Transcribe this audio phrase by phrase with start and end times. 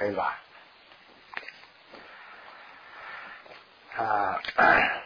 [0.00, 0.38] 可以吧？
[3.98, 4.40] 啊，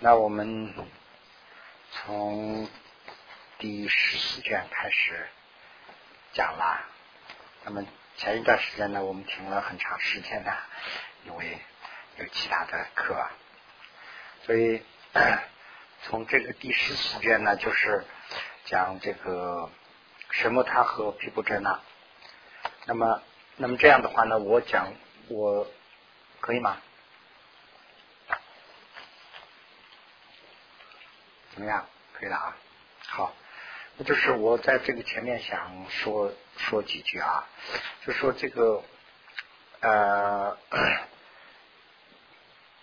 [0.00, 0.74] 那我们
[1.92, 2.68] 从
[3.58, 5.28] 第十四卷开始
[6.32, 6.84] 讲啦。
[7.62, 7.86] 那么
[8.16, 10.52] 前一段时间呢，我们停了很长时间呢，
[11.26, 11.60] 因为
[12.16, 13.24] 有其他的课，
[14.46, 14.82] 所以
[16.02, 18.04] 从这个第十四卷呢，就是
[18.64, 19.70] 讲这个
[20.32, 21.80] 什么他和皮布真呢。
[22.90, 23.22] 那么，
[23.56, 24.92] 那么这样的话呢，我讲
[25.28, 25.64] 我。
[26.40, 26.78] 可以吗？
[31.52, 31.86] 怎么样？
[32.14, 32.56] 可以了啊。
[33.06, 33.34] 好，
[33.98, 37.46] 那就是我在这个前面想说说几句啊，
[38.06, 38.82] 就说这个
[39.80, 40.56] 呃，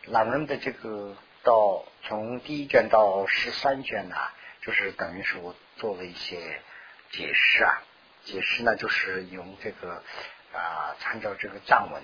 [0.04, 4.16] 朗人的这个到从第一卷到十三卷呢，
[4.62, 6.62] 就是等于是我做了一些
[7.10, 7.82] 解释啊，
[8.28, 10.04] 解释呢就是用这个
[10.54, 12.04] 啊参照这个藏文。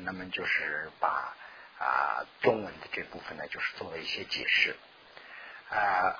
[0.00, 1.34] 那么就是把
[1.78, 4.76] 啊中文的这部分呢，就是做了一些解释
[5.70, 6.14] 啊，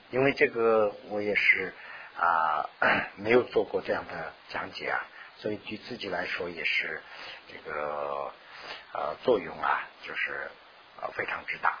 [0.12, 1.72] 因为这个我也是
[2.18, 2.68] 啊
[3.16, 5.00] 没有做过这样的讲解啊，
[5.38, 7.00] 所以对自己来说也是
[7.50, 8.30] 这个
[8.92, 10.50] 呃作用啊，就是
[11.00, 11.78] 呃非常之大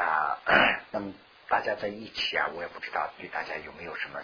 [0.00, 0.38] 啊。
[0.92, 1.12] 那么
[1.48, 4.20] 大家在一起啊，我也不知道对大家有没有什么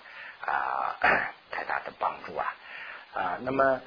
[0.47, 0.97] 啊
[2.37, 2.55] 啊。
[3.15, 3.83] 啊，那么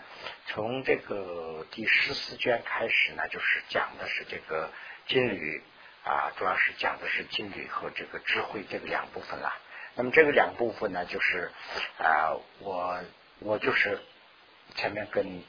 [0.46, 4.72] 从这个第十四卷开始呢，就是讲的是这个
[5.08, 5.64] 金缕
[6.04, 9.52] 啊，主要是讲的是金缕和这个智慧这个两部分了。
[9.96, 11.52] 那么这个两部分呢，就是
[11.98, 13.02] 啊，我
[13.40, 14.00] 我就是
[14.76, 15.44] 前面跟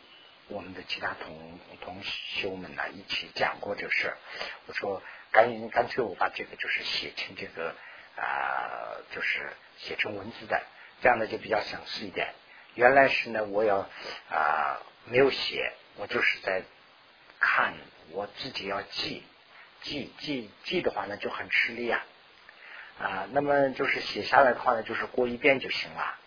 [0.48, 4.16] 我们的其他同同修们呢一起讲过这个事。
[4.64, 5.02] 我说
[5.32, 7.74] 干干脆我把这个就是写成这个
[8.16, 10.62] 啊，就是写成文字的，
[11.02, 12.32] 这样呢就比较详细一点。
[12.76, 13.78] 原来是呢，我要
[14.30, 16.62] 啊没有写，我就是在
[17.40, 17.74] 看，
[18.12, 19.22] 我自己要记
[19.80, 22.04] 记记记的话呢就很吃力啊
[23.00, 26.18] 啊，那么就是写下来的话呢，就是过一遍就行了。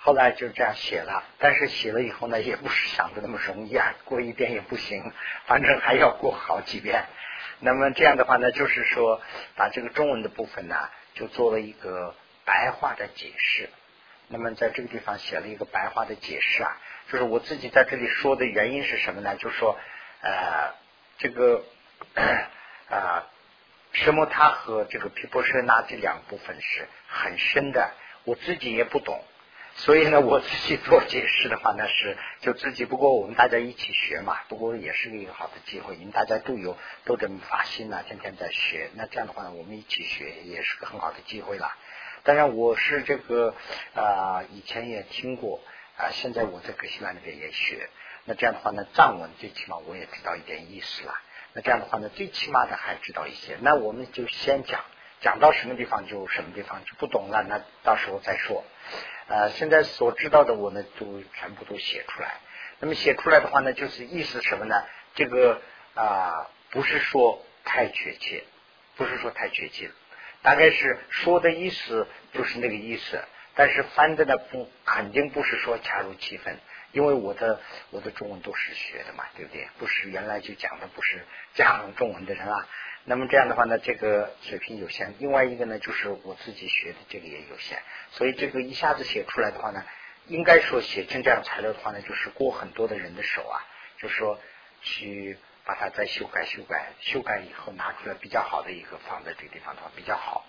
[0.00, 5.12] 后来就这样写了，但是写了以后呢，也不是想的那么容易啊，过一遍也不行，
[5.46, 7.04] 反正还要过好几遍。
[7.58, 9.20] 那么这样的话呢，就是说
[9.56, 12.14] 把这个中文的部分呢，就做了一个
[12.44, 13.68] 白话的解释。
[14.28, 16.76] 那么在这个地方写了一个白话的解释啊，
[17.10, 19.34] 就是我自己在这里说的原因是什么呢？
[19.36, 19.78] 就是说，
[20.20, 20.74] 呃，
[21.16, 21.64] 这个
[22.90, 23.26] 啊，
[23.92, 27.94] 什么他和这个皮婆舍那这两部分是很深的，
[28.24, 29.24] 我自己也不懂，
[29.76, 32.84] 所以呢， 我自己做解释的话呢是就自己。
[32.84, 41.74] 不过我们大家一起学嘛，不过也是一个好的机会，因为大家都有都这么发心呐，天天在学，那这样的话，我们一起学也是个很好的机会了。
[42.24, 43.54] 当然，我是这个
[43.94, 45.60] 啊，以前也听过
[45.96, 47.88] 啊，现在我在格西兰那边也学。
[48.24, 51.14] 那这样的话呢，藏文最起码我也知道一点意思了。
[51.54, 53.56] 那这样的话呢，最起码的还知道一些。
[53.62, 54.84] 那我们就先讲，
[55.20, 58.64] 讲到什么地方就什么地方就不懂了，那到时候再说。
[59.28, 62.34] 呃，现在所知道的我呢，都全部都写出来。
[62.80, 64.74] 那么写出来的话呢，就是意思什么呢？
[65.14, 65.60] 这个
[65.94, 68.44] 啊，不是说太确切，
[68.96, 69.90] 不是说太确切。
[70.42, 73.22] 大概是说的意思就是那个意思，
[73.54, 76.58] 但是翻的呢不肯定不是说恰如其分，
[76.92, 77.60] 因为我的
[77.90, 79.68] 我的中文都是学的嘛，对不对？
[79.78, 82.68] 不是原来就讲的不是讲中文的人啊。
[83.04, 85.14] 那么这样的话呢，这个水平有限。
[85.18, 87.78] 另外一个呢，就是我自己学的这个也有限，
[88.12, 89.84] 所以这个一下子写出来的话呢，
[90.26, 93.64] 应该说写成这样材料的话呢，就是过很多的人的手啊，
[93.98, 94.38] 就是说
[94.82, 95.36] 去。
[95.68, 100.46] 把它再修改修改，修改以后拿出来比较好的一个放在这个地方的话比较好。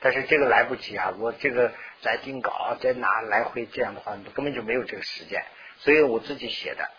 [0.00, 1.70] 但是这个来不及啊，我这个
[2.00, 5.44] 在定稿，在拿来回这样的话，根本就没有这个时间。
[5.80, 6.90] 所以我自己写的，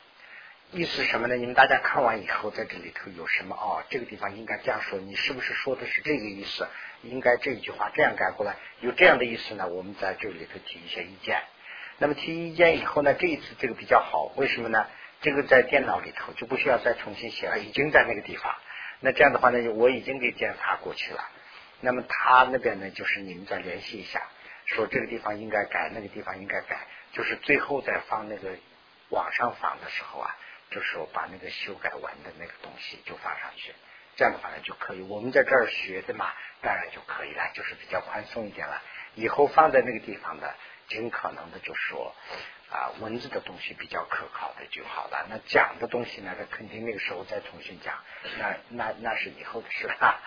[0.73, 1.35] 意思什么呢？
[1.35, 3.81] 你们大家看完以后，在这里头有什么哦？
[3.89, 6.67] 这个地方应该这样说，你是不是说的是这个意思？
[7.01, 9.68] 应该这一句话这样改过来，有这样的意思呢？
[9.68, 11.41] 我们在这里头提一些意见。
[11.97, 14.85] 那么提意见以后呢，这一次这个比较好，为什么呢？
[15.25, 18.56] 这个在电脑里头就不需要再重新写了，已经在那个地方。
[19.00, 21.27] 那这样的话呢，我已经给检查过去了。
[21.81, 24.22] 那么他那边呢，就是你们再联系一下，
[24.66, 28.51] 说这个地方应该改，那个地方应该改，就是最后再放那个
[29.10, 30.38] 网上放的时候啊，
[30.69, 33.74] 就是我把那个修改完的那个东西就放上去。
[34.16, 35.01] 这样的话呢就可以。
[35.01, 36.31] 我们在这儿学的嘛，
[36.62, 38.80] 当然就可以了，就是比较宽松一点了。
[39.16, 40.54] 以后放在那个地方的，
[40.87, 42.13] 尽可能的就说。
[42.67, 45.27] 啊，文字的东西比较可靠的就好了。
[45.29, 47.93] 那讲的东西呢，他肯定那个时候再重新讲，
[48.39, 50.19] 那那那是以后的事了。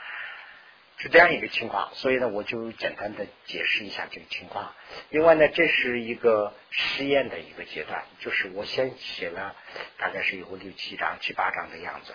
[0.98, 4.72] 是这样一个情况，所以呢，我就简单的解释一下这个情况。
[5.10, 9.54] 另外呢，这是一个实验的一个阶段，就是我先写了
[9.98, 12.14] 大概是有六七章、七八章的样子。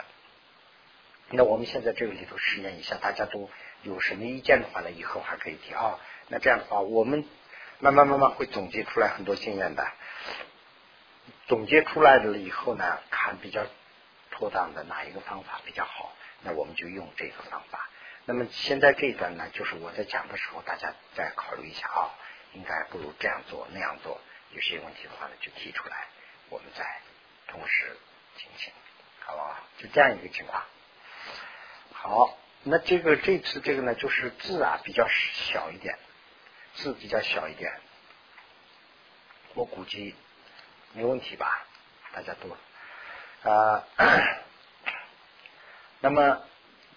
[1.30, 3.50] 那我们现在这个里头实验一下，大家都
[3.84, 4.90] 有什么意见的话呢？
[4.90, 6.00] 以后还可以提啊。
[6.30, 7.26] 那这样的话，我们
[7.80, 9.86] 慢慢慢慢会总结出来很多经验的。
[11.48, 13.66] 总结出来了以后呢，看比较
[14.32, 17.90] 妥当的哪一个方法比较好，那我们就用这个方法。
[18.26, 22.16] 那么现在这一段呢，就是我在讲的时候，大家再考虑一下啊，
[22.54, 24.20] 应该不如这样做那样做。
[24.52, 26.08] 有些问题的话呢，就提出来，
[26.50, 26.86] 我们再
[27.48, 27.98] 同时
[28.38, 28.72] 进行，
[29.20, 29.58] 好不好？
[29.78, 30.64] 就这样一个情况。
[31.92, 35.98] 好，那这个这次这个呢，就是字啊比较小一点，
[36.76, 37.72] 字比较小一点，
[39.54, 40.16] 我估计
[40.94, 41.66] 没问题吧？
[42.14, 43.84] 大家都啊，
[46.00, 46.42] 那么。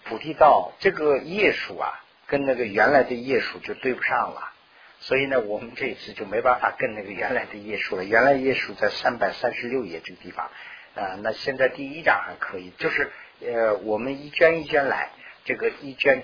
[0.09, 4.53] 菩提道这个页数啊，跟那个原来的页数就对不上了，
[5.01, 8.05] 所以呢，我们这一次就没办法跟那个原来的页数了。
[8.05, 10.47] 原来页数在三百三十六页这个地方
[10.95, 15.11] 啊，那现在第一章还可以，就是呃，我们一卷一卷来，
[15.45, 16.23] 这个一卷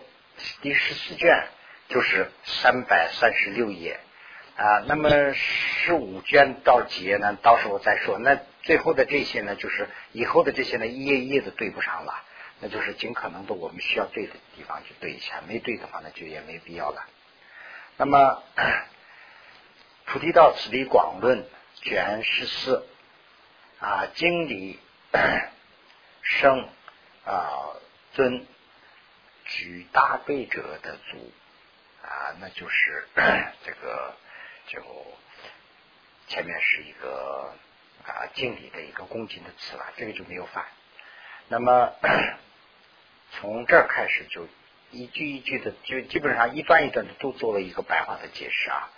[0.61, 1.49] 第十四卷
[1.93, 4.01] 就是三百三十六页
[4.57, 7.37] 啊，那么十五卷到几页呢？
[7.43, 8.19] 到时候再说。
[8.19, 12.25] 那最后的这些呢，就是以后的这些呢，一页一页的对不上了。
[12.61, 17.05] 那就是尽可能的，我们需要对的地方去对一下，没对的话，那就也没必要了。
[17.99, 18.43] 那么
[20.07, 21.43] 《菩提道次第广论》
[21.83, 22.87] 卷十四
[23.81, 24.79] 啊，经理
[26.23, 26.69] 生
[27.25, 27.77] 啊
[28.13, 28.47] 尊
[29.45, 31.33] 举大悲者的祖
[32.03, 33.09] 啊，那就是
[33.65, 34.15] 这个
[34.67, 34.83] 就
[36.29, 37.55] 前面是一个
[38.05, 40.65] 啊敬礼的一个恭敬的词了，这个就没有反。
[41.49, 41.93] 那么。
[43.35, 44.47] 从这儿开始就
[44.91, 48.91] 一句一句的，就基本上一段一段的都做了一个白话的解释啊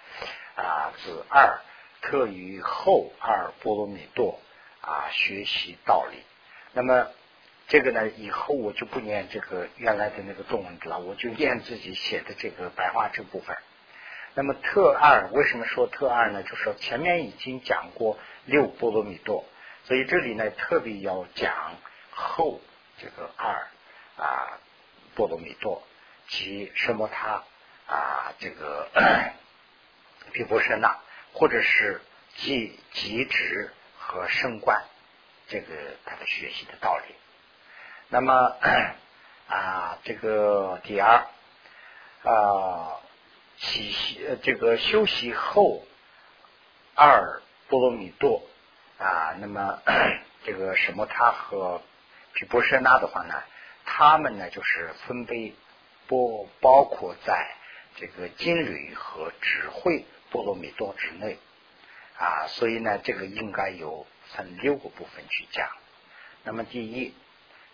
[0.57, 1.61] 啊，子二
[2.01, 4.41] 特于后二波罗蜜多
[4.81, 6.19] 啊学习道理。
[6.73, 7.13] 那么
[7.69, 13.57] 这个呢，以后我就不念这个原来的那个中文字了，我就念自己写的这个白话这部分。
[14.35, 16.43] 那么特二为什么说特二呢？
[16.43, 19.45] 就说前面已经讲过六波罗蜜多，
[19.85, 21.77] 所以这里呢特别要讲
[22.11, 22.61] 后
[22.99, 23.67] 这个二。
[24.17, 24.61] 啊，
[25.17, 25.83] 波罗蜜多
[26.29, 27.43] 及什么他
[27.89, 28.89] 啊，这个
[30.33, 30.97] 毗婆舍那，
[31.33, 32.01] 或者是
[32.37, 34.85] 即即职和升官，
[35.49, 35.67] 这个
[36.05, 37.15] 他的学习的道理。
[38.09, 38.33] 那么
[39.49, 41.27] 啊，这个第二
[42.23, 43.01] 啊，
[43.57, 45.83] 习习这个休息后
[46.95, 48.43] 二波罗蜜多
[48.99, 49.81] 啊，那么
[50.45, 51.83] 这个什么他和
[52.35, 53.43] 毗婆舍那的话呢？
[53.87, 55.53] 他们呢，就是分别
[56.09, 57.55] 包包括在
[57.97, 61.39] 这个金缕和智慧波罗蜜多之内
[62.19, 65.69] 啊，所以呢，这个应该有分六个部分去讲。
[66.45, 67.15] 那么第一，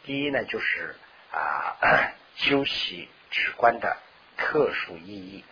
[0.05, 0.97] 第一呢，就是
[1.33, 3.97] 啊，修习直观的
[4.37, 5.45] 特殊意义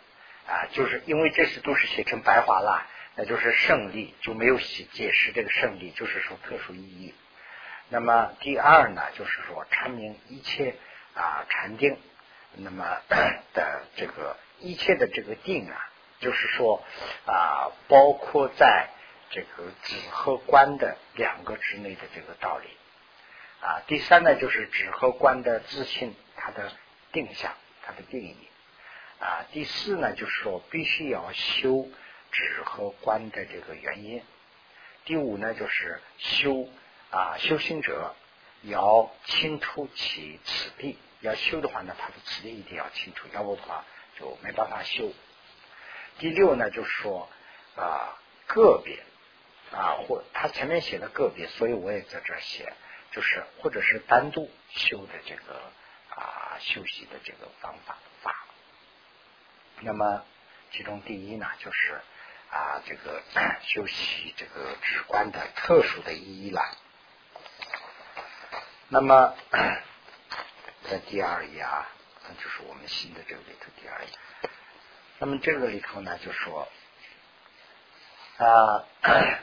[0.46, 7.14] 啊，就是因为这些都是写成白话了，那就是胜利就没有写解释这个胜利，就是说特殊意义。
[7.90, 10.74] 那么第二呢，就是说阐明一切
[11.14, 11.98] 啊禅定，
[12.54, 12.84] 那么
[13.54, 15.90] 的这个一切的这个定啊，
[16.20, 16.82] 就是说
[17.26, 18.88] 啊，包括在
[19.30, 22.68] 这个止和观的两个之内的这个道理
[23.60, 23.82] 啊。
[23.86, 26.72] 第三呢，就是止和观的自信，它的
[27.12, 28.36] 定向，它的定义
[29.20, 29.46] 啊。
[29.52, 31.88] 第四呢，就是说必须要修
[32.32, 34.22] 止和观的这个原因。
[35.04, 36.68] 第五呢，就是修。
[37.10, 38.14] 啊，修行者
[38.60, 43.82] 要清楚其此地，要修的话呢，他的此地一定要清楚，要不的话
[44.18, 45.10] 就没办法修。
[46.18, 47.30] 第六呢，就是说
[47.76, 48.98] 啊，个别
[49.72, 52.74] 啊，或他前面写的个别，所以我也在这儿写，
[53.12, 55.60] 就是或者是单独修的这个
[56.10, 58.34] 啊，修习的这个方法法。
[59.80, 60.24] 那么
[60.72, 62.00] 其中第一呢，就是
[62.50, 63.22] 啊，这个
[63.62, 66.60] 修习这个直观的特殊的意义了。
[68.88, 69.34] 那么，
[70.90, 71.86] 在第二页啊，
[72.26, 74.10] 那就是我们新的这个里头第二页。
[75.18, 76.68] 那么这个里头呢，就说
[78.38, 78.84] 啊，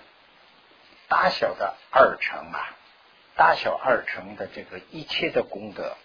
[1.08, 2.76] 大小的二乘啊，
[3.36, 5.98] 大小二乘的这个一切的功德，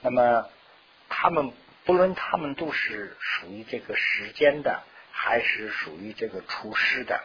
[0.00, 0.48] 那么
[1.08, 1.52] 他们
[1.84, 4.82] 不论他们都是属于这个时间的，
[5.12, 7.22] 还是属于这个出世的。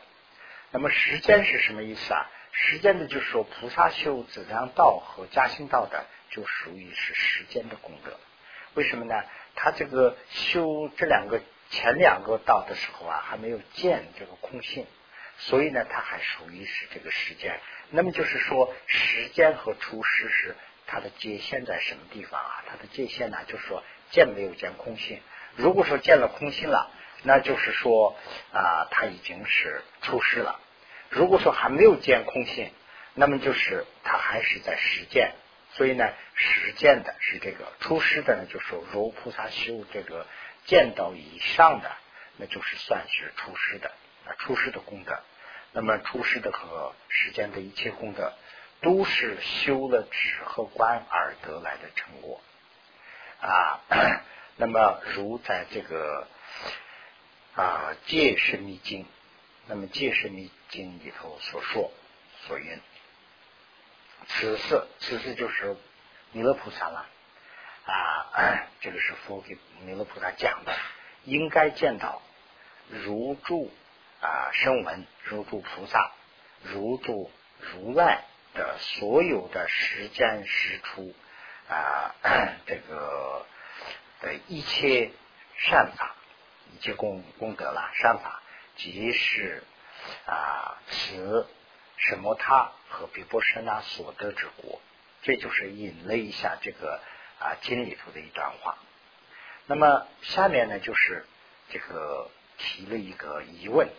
[0.71, 2.29] 那么时间是什么意思啊？
[2.51, 8.17] 时间的，就是说菩萨修子量道和加行道的，就属于是时间的功德。
[8.73, 9.15] 为什么呢？
[9.55, 14.85] 他这个修这两个前两个道的时候啊，还没有见这个空性，
[15.43, 17.59] 所以呢，它还属于是这个时间。
[17.89, 20.55] 那么就是说，时间和出世是
[20.87, 22.63] 它的界限在什么地方啊？
[22.67, 25.19] 它的界限呢，就是说见没有见空性。
[25.55, 26.91] 如果说见了空性了，
[27.23, 28.15] 那就是说
[28.53, 30.59] 啊，他已经是出世了。
[31.09, 32.71] 如果说还没有见空性，
[33.13, 35.33] 那么就是他还是在实践。
[35.73, 40.27] 所以呢，实践的是这个出世的呢，就是说如菩萨修这个
[40.65, 41.91] 见到以上的，
[42.37, 43.91] 那就是算是出世的
[44.25, 45.19] 啊，出世的功德。
[45.73, 48.33] 那么出世的和世间的一切功德，
[48.81, 52.41] 都是修了止和观而得来的成果
[53.39, 53.79] 啊。
[54.57, 56.27] 那么如在这个
[57.55, 59.03] 啊《戒是密经》，
[59.67, 61.91] 那么《戒是密经》里头所说
[62.45, 62.81] 所言，
[64.27, 65.77] 此次此次就是
[66.33, 67.07] 弥勒菩萨了
[67.85, 68.67] 啊。
[68.81, 70.75] 这个是佛给弥勒菩萨讲的，
[71.23, 72.21] 应该见到
[72.89, 73.71] 如住。
[74.21, 76.11] 啊，声闻如诸菩萨，
[76.61, 78.23] 如诸如来
[78.53, 81.15] 的所有的时间时出
[81.67, 82.13] 啊，
[82.67, 83.47] 这个
[84.21, 85.09] 的一切
[85.57, 86.15] 善法，
[86.71, 88.43] 一切功功德啦，善法
[88.75, 89.63] 即是
[90.27, 91.47] 啊，此
[91.97, 94.79] 什么他和比波舍那所得之果，
[95.23, 97.01] 这就是引了一下这个
[97.39, 98.77] 啊经里头的一段话。
[99.65, 101.25] 那么下面呢，就是
[101.69, 103.89] 这个提了一个疑问。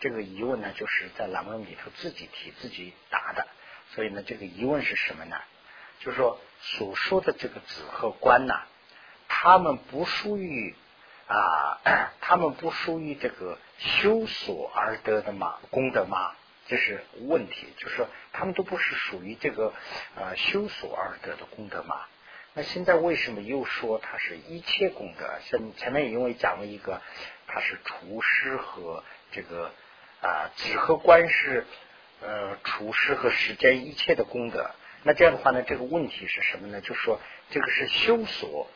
[0.00, 3.46] 这个疑问呢，就是在栏目里头自己提自己答的，
[3.94, 5.36] 所以呢，这个疑问是什么呢？
[5.98, 8.62] 就是说所说的这个子和官呐，
[9.28, 10.74] 他们不属于
[11.26, 11.76] 啊，
[12.22, 16.32] 他们不属于这个修所而得的嘛功德吗？
[16.66, 19.74] 这是问题，就是说他们都不是属于这个
[20.16, 22.06] 呃修所而得的功德吗？
[22.54, 25.28] 那现在为什么又说它是一切功德？
[25.44, 27.02] 像前面因为讲了一个，
[27.46, 29.70] 它是厨师和这个。
[30.22, 31.66] 啊，止和观是
[32.20, 34.70] 呃处事和实践一切的功德。
[35.02, 36.80] 那这样的话呢，这个问题是什么呢？
[36.80, 37.18] 就说
[37.50, 38.68] 这个是修所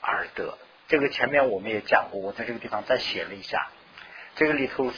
[0.00, 0.58] 而得。
[0.88, 3.68] 这个前面我们也讲过，我在这个地方再写了一下。
[4.34, 4.92] 这个里头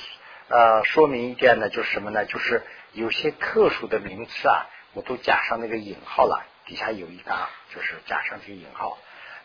[0.49, 2.25] 呃说明一点呢，就是什么呢？
[2.25, 6.47] 就是有些特殊的名词啊，我都加上那个引号了。
[6.67, 8.97] 底下有一个，就是加上这个引号。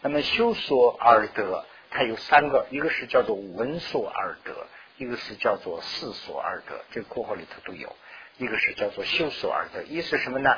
[0.02, 4.68] 那么修所而得，它有三个，一个是叫做闻所而得。
[4.98, 7.90] 一个是叫做四所而得，这个括号里头都有；
[8.38, 10.58] 一个是叫做修所而得，意思什么呢？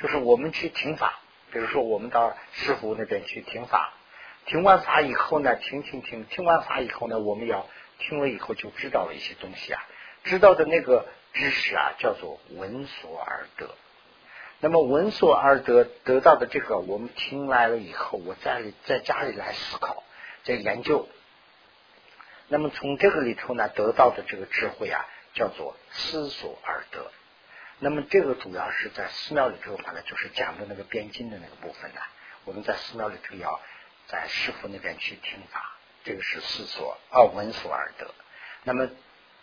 [0.00, 1.20] 就是我们去听法，
[1.52, 3.92] 比如说我们到师傅那边去听法，
[4.46, 7.68] 听完法以后呢，听听听，听完法以后呢，我们要
[7.98, 9.86] 听了以后就知道了一些东西啊，
[10.24, 13.70] 知道的那个知识啊，叫做闻所而得。
[14.60, 20.02] 那么闻所而得得到的这个，我们听来了以后，我在在家里来思考，
[20.42, 21.08] 在研究。
[22.48, 27.10] 那么从这个里头呢，得到的这个智慧啊，叫做思所而得。
[27.78, 32.00] 那么这个主要是在寺庙里头的话呢，就是讲的那个编经的那个部分呢。
[32.44, 33.60] 我们在寺庙里头要
[34.06, 38.10] 在师傅那边去听法，这个是思所啊闻所而得。
[38.64, 38.88] 那么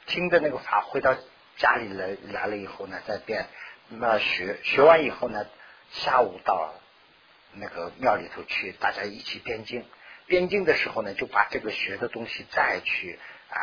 [0.08, 1.16] 听的那个法回到
[1.58, 3.48] 家里来来了以后呢，再编
[3.90, 5.46] 那学学完以后呢，
[5.92, 6.74] 下午到
[7.54, 9.86] 那个庙里头去，大家一起编经。
[10.28, 13.58] 边境的时候呢，就把这个学的东西再去啊，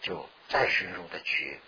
[0.00, 1.60] 就再深入的去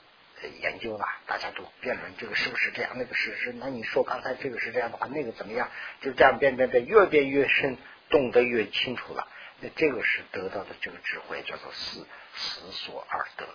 [0.60, 1.06] 研究了。
[1.26, 3.52] 大家都辩论这个是不是这样，那个是是。
[3.52, 5.70] 那你说刚才这个是这样的话，那个怎么样？
[6.00, 7.76] 就这样变变变，越变越深，
[8.10, 9.28] 懂得越清楚了。
[9.60, 13.46] 那这个是得到的这个智慧，叫做思思所而得。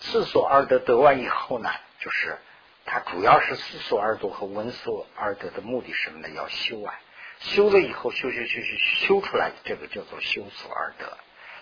[0.00, 1.70] 思所而得得完以后呢，
[2.00, 2.38] 就是
[2.86, 6.30] 它主要是思所而得和闻所而得的目的是什么呢？
[6.30, 6.98] 要修啊。
[7.40, 11.18] 修了以后，修修修修修出来，这个叫做修所而得。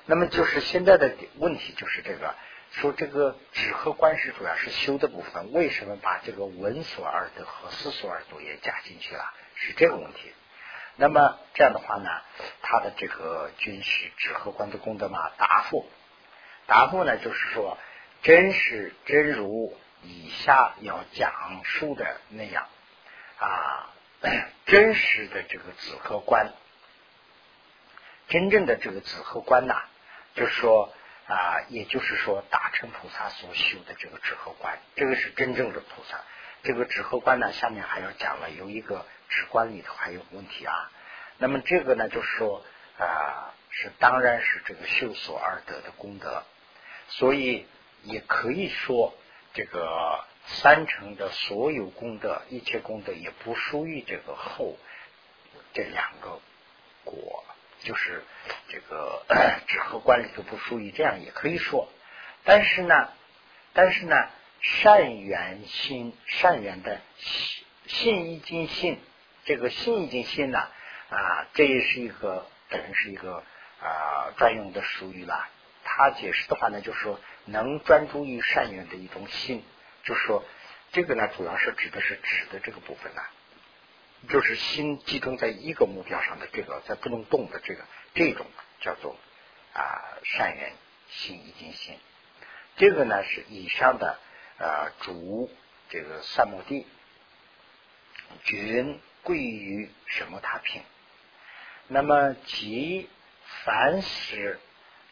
[0.06, 2.34] 那么就是现在的问题就是这个，
[2.72, 9.24] 说这个止和观是主要是修的部分，为什么把这个闻所而得和思所而得也加进去了？
[9.54, 10.32] 是这个问题。
[10.96, 12.10] 那么这样的话呢，
[12.60, 15.88] 他的这个军事止和观的功德嘛，答复
[16.66, 17.78] 答复呢，就是说
[18.22, 22.66] 真是真如以下要讲述的那样
[23.38, 23.94] 啊。
[24.66, 26.52] 真实的这个子和观，
[28.28, 29.74] 真正的这个子和观呐，
[30.34, 30.92] 就是说
[31.26, 36.20] 啊，也就是说大乘菩萨所修的这个止和观，这个是真正的菩萨。
[36.62, 40.90] 这个止和观呢，下面还要讲了，有一个止观里头还有问题啊。
[41.38, 42.64] 那么这个呢，就是说
[42.98, 46.42] 啊，是当然是这个修所而得的功德，
[47.08, 47.66] 所以
[48.02, 49.14] 也可以说
[49.54, 50.24] 这个。
[50.48, 54.76] 三成的所有功德，一切功德也不属于这个后
[55.74, 56.40] 这两个
[57.04, 57.44] 果，
[57.80, 58.24] 就是
[58.68, 59.24] 这个
[59.68, 61.88] 指和观里头不属于，这样也可以说。
[62.44, 62.94] 但是呢，
[63.74, 64.16] 但是呢，
[64.60, 68.98] 善缘心，善缘的信信一经信，
[69.44, 70.58] 这个信一经信呢
[71.10, 73.44] 啊，这也是一个等于是一个
[73.80, 75.48] 啊专用的术语了。
[75.84, 79.64] 他解释的话呢，就是说能专注于善缘的一种心，
[80.08, 80.42] 就是说
[80.90, 83.20] 这个呢，主要是指的是指的这个部分呢。
[84.30, 87.84] 就是心集中在一个目标上的这个，在不能动的这个，
[88.14, 88.46] 这种
[88.80, 89.16] 叫做
[89.74, 90.72] 啊善缘
[91.08, 91.96] 心一经心。
[92.76, 94.18] 这个呢是以上的
[94.58, 95.50] 啊主
[95.90, 96.86] 这个三亩地，
[98.44, 100.82] 均贵于什么他平。
[101.86, 103.08] 那么即
[103.64, 104.58] 凡是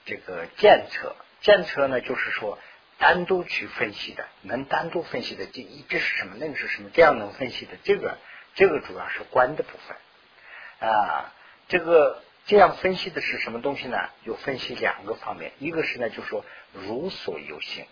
[0.05, 2.59] 这个监测，监测呢就是说
[2.99, 8.19] 单独去分析的，能单独分析的这一这是什么，那个是什么，这样能分析的这个。
[8.59, 11.35] 这个主要是观的部分啊，
[11.69, 13.99] 这个这样分析的是什么东西呢？
[14.25, 17.85] 有分析两个方面，一个是呢，就说如所有性，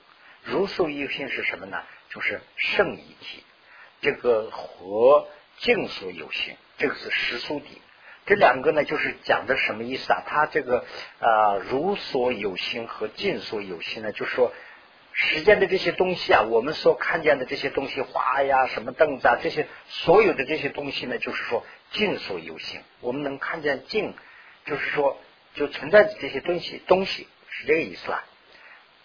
[0.42, 1.82] 如所有性是什么呢？
[2.08, 3.44] 就是圣一体，
[4.00, 7.82] 这个和净所有性，这个是实素底。
[8.24, 10.22] 这两个呢，就是讲的什么意思啊？
[10.26, 10.86] 它这个
[11.18, 14.50] 啊，如所有性和净所有性呢，就是说。
[15.16, 22.82] 时间的这些东西啊，我们所看见的这些东西，花呀、什么凳子啊，这些所有的这些东西呢，就是说境所有形。
[23.00, 24.12] 我们能看见境，
[24.66, 25.16] 就是说
[25.54, 28.24] 就存在的这些东西，东西是这个意思啊。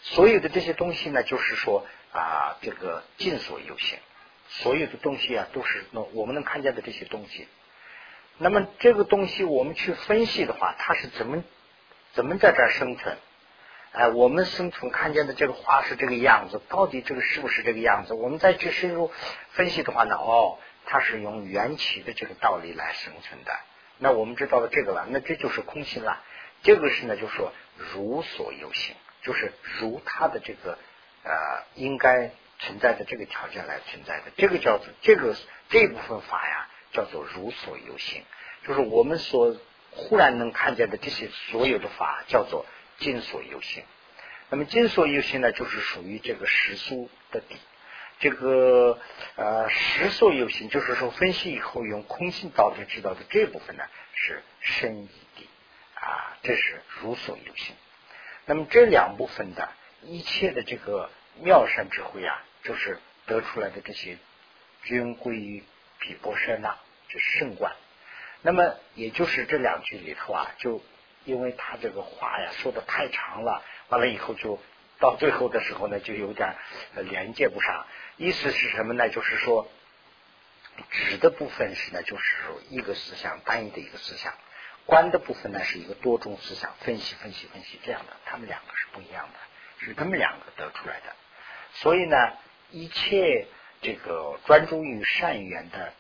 [0.02, 4.00] 所有的这些东西呢，就是说啊，这个境所有形，
[4.48, 7.48] 所有的东西啊，都是那我们能看见的这些东西。
[8.40, 11.44] 那么这个东西我们去分析的话，它是怎么
[12.14, 13.16] 怎么在这儿生存？
[13.92, 18.14] 哎，我们生存看见的这个花是这个样子，到底这个是不是这个样子？
[18.14, 19.12] 我们再去深入
[19.50, 23.52] 分析的话呢，哦，它是用缘起的这个道理来生存的。
[23.98, 26.22] 那我们知道了这个了，那这就是空性了。
[26.62, 30.78] 这个是呢，就说如所有性，就是如它的这个
[31.24, 31.32] 呃
[31.74, 32.30] 应该
[32.60, 34.26] 存在的这个条件来存在的。
[34.38, 35.36] 这个叫做这个
[35.70, 38.24] 这部分法呀，叫做如所有性，
[38.68, 39.58] 就是我们所
[39.90, 42.68] 忽然能看见的这些所有的法，叫做。
[43.00, 43.84] 金所有性，
[44.50, 47.56] 那么金所有性呢，就是属于这个实素的底。
[48.20, 49.00] 这个
[49.38, 53.84] 呃实所有性，就是说分析以后用空性道理知道的这部分呢，
[54.14, 55.48] 是深义地
[55.96, 57.76] 啊，这是如所有性。
[58.46, 59.70] 那么这两部分的
[60.04, 61.10] 一切的这个
[61.42, 64.18] 妙善智慧啊，就是得出来的这些
[64.84, 65.64] 均归于
[66.00, 67.74] 毗波舍那，就是圣观。
[68.42, 70.84] 那么也就是这两句里头啊，就。
[71.30, 74.60] 因为他这个话呀说的太长了，完了以后就
[75.00, 76.56] 到最后的时候呢，就有点
[76.96, 77.86] 连接不上。
[78.18, 79.10] 意思是什么呢？
[79.10, 79.70] 就是说，
[80.90, 82.34] 指的部分是呢，就是
[82.70, 84.34] 一个思想单一的一个思想；
[84.88, 88.14] 观的部分呢，是一个多种思想分析、分析、分析这样的。
[88.26, 91.16] 他们两个是不一样的，是他们两个得出来的。
[91.76, 92.18] 所以呢，
[92.72, 93.48] 一切
[93.84, 95.94] 这个专注于善缘的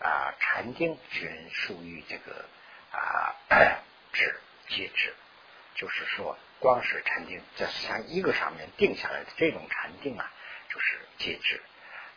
[0.00, 2.44] 啊禅定，均属于这个
[2.90, 3.36] 啊
[4.12, 4.34] 指。
[4.76, 5.14] 戒指，
[5.76, 10.32] 就是说，光是禅定在三一个上面定下来的这种禅定啊，
[10.68, 11.60] 就是戒指。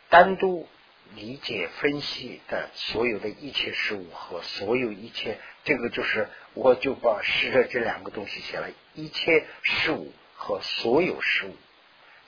[0.08, 0.68] 单独
[1.14, 11.56] 理解分析的所有的一切事物和所有一切，这个就是我就把试着这两个东西写了：一切事物和所有事物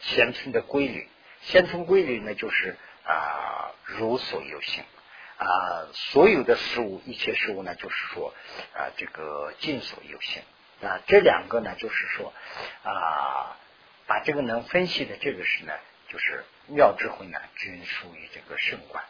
[0.00, 1.08] 现存的规律。
[1.42, 4.84] 现存规律呢，就是啊，如所有性。
[5.40, 8.34] 啊，所有的事物，一切事物呢，就是说
[8.74, 10.44] 啊，这个尽所有限。
[10.82, 12.34] 啊，这两个呢，就是说
[12.84, 13.56] 啊，
[14.06, 15.72] 把这个能分析的这个是呢，
[16.10, 19.02] 就是妙智慧呢，均属于这个圣观。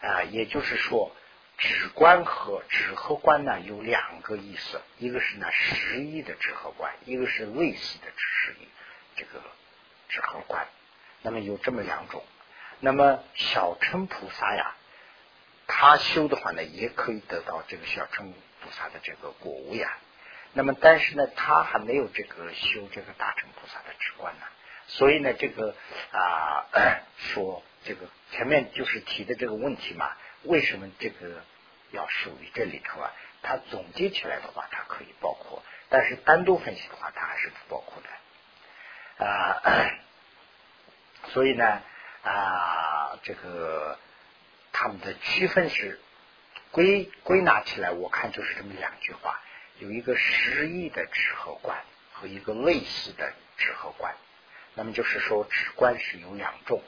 [0.00, 1.14] 啊，也就是说，
[1.58, 8.68] 止观和止和观呢有两个意思，一个是呢实义的止和观，一个是类似的实义
[9.16, 9.42] 这个
[10.08, 10.66] 止和观，
[11.20, 12.24] 那么有这么两种，
[12.80, 14.74] 那么小乘菩萨呀。
[15.66, 19.96] 他修的话呢，也可以得到这个小乘菩萨的这个果物呀。
[20.52, 24.46] 那么，但是呢，他还没有这个修这个大乘菩萨的直观呢。
[24.86, 25.74] 所以呢，这个
[26.12, 26.66] 啊，
[27.16, 31.42] 说这个前面就是提的这个问题嘛，为什么这个
[31.90, 33.10] 要属于这里头啊？
[33.42, 39.62] 它总结起来的话，它可以包括；但是单独分析的话，它还是不包括的啊。
[41.32, 41.82] 所以呢，
[42.22, 43.98] 啊，这个。
[44.74, 46.00] 他们的区分是
[46.72, 49.40] 归归纳起来，我看就是这么两句话：
[49.78, 51.82] 有一个实义的止和观
[52.12, 54.14] 和一个类似的止和观。
[54.74, 56.82] 那么就是说，止观是有两种。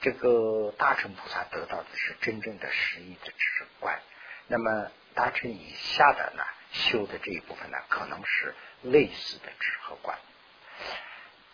[0.00, 4.00] 这个大乘菩萨得到的是真正的实义的止观。
[4.46, 10.18] 那么大乘以下的呢修的这一部分呢，可能是类似的止和观。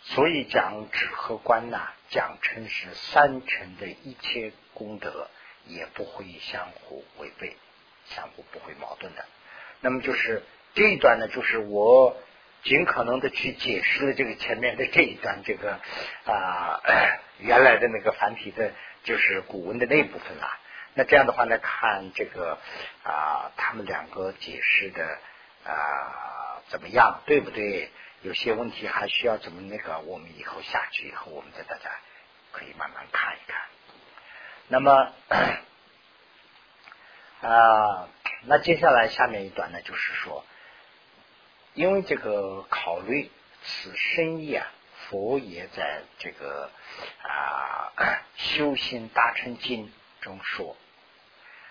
[0.03, 5.29] 所以讲止和观呢，讲成是三乘的一切功德，
[5.67, 7.57] 也不会相互违背，
[8.07, 9.25] 相互不会矛盾的。
[9.81, 10.43] 那么就是
[10.75, 12.17] 这一段呢，就是我
[12.63, 15.81] 尽可能的去解释了这个前面的这一段这个
[16.25, 16.81] 啊
[17.39, 18.73] 原来的那个繁体的，
[19.05, 20.59] 就是古文的那部分啊。
[20.95, 22.59] 那这样的话呢，看这个
[23.03, 25.19] 啊，他们两个解释的
[25.65, 27.91] 啊怎么样，对不对？
[28.23, 29.99] 有些问题还需要怎么那个？
[29.99, 31.91] 我们以后下去以后，我们再大家
[32.53, 33.61] 可以慢慢看一看。
[34.73, 35.13] 那么
[37.43, 38.09] 啊，
[38.47, 40.47] 那接下来下面一段呢，就是说，
[41.75, 43.31] 因为这个考虑
[43.63, 46.71] 此深意啊，佛也在这个
[47.23, 47.93] 啊
[48.35, 49.89] 《修心大乘经》
[50.23, 50.75] 中说。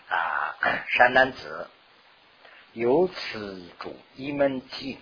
[0.08, 0.56] 啊，
[0.90, 1.72] 山男子
[2.74, 5.00] 由此主一门经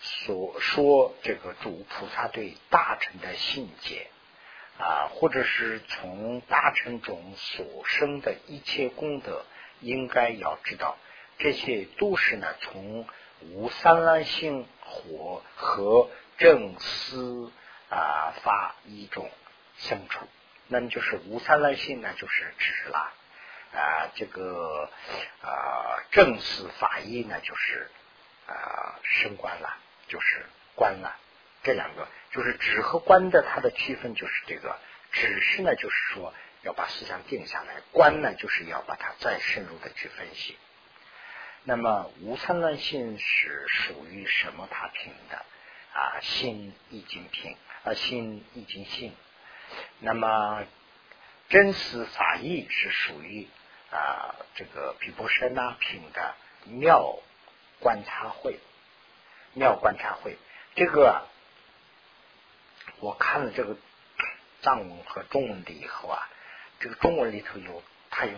[0.00, 4.10] 所说，这个主菩萨对大乘的信解
[4.78, 9.44] 啊，或者是从大乘中所生的一切功德，
[9.80, 10.96] 应该要知道，
[11.38, 13.06] 这些都是呢从
[13.40, 17.52] 无三滥性火和正思
[17.88, 19.30] 啊法一种
[19.76, 20.26] 生出，
[20.68, 23.12] 那么就是无三滥性呢，就是指了。
[23.72, 24.88] 啊，这个
[25.42, 27.90] 啊，正思法医呢，就是
[28.46, 31.16] 啊，升官了，就是官了。
[31.64, 34.78] 这两个就是止和观的，它的区分就是这个。
[35.10, 40.56] 只是呢，就是说要把思想定下来；观呢，就是要把它再深入的去分析。
[41.64, 44.68] 那么无三乱性是属于什么？
[44.70, 45.44] 他品的
[45.92, 49.12] 啊，心易经品啊，心易经性。
[49.98, 50.64] 那么
[51.48, 53.48] 真思法义是属于。
[53.90, 57.16] 啊，这个比波山呐品的妙
[57.78, 58.58] 观察会，
[59.52, 60.36] 妙观察会，
[60.74, 61.28] 这个
[63.00, 63.76] 我看了这个
[64.62, 66.28] 藏文和中文的以后啊，
[66.80, 68.32] 这个中文里头有它有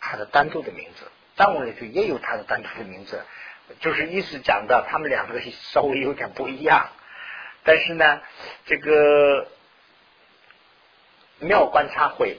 [0.00, 3.24] 它的单独的名字，藏文里头也有它的单独的名字，
[3.80, 5.40] 就是意思讲的，他们两个
[5.72, 6.90] 稍微有点不一样，
[7.62, 8.20] 但是呢，
[8.66, 9.48] 这个
[11.40, 12.38] 妙观察会。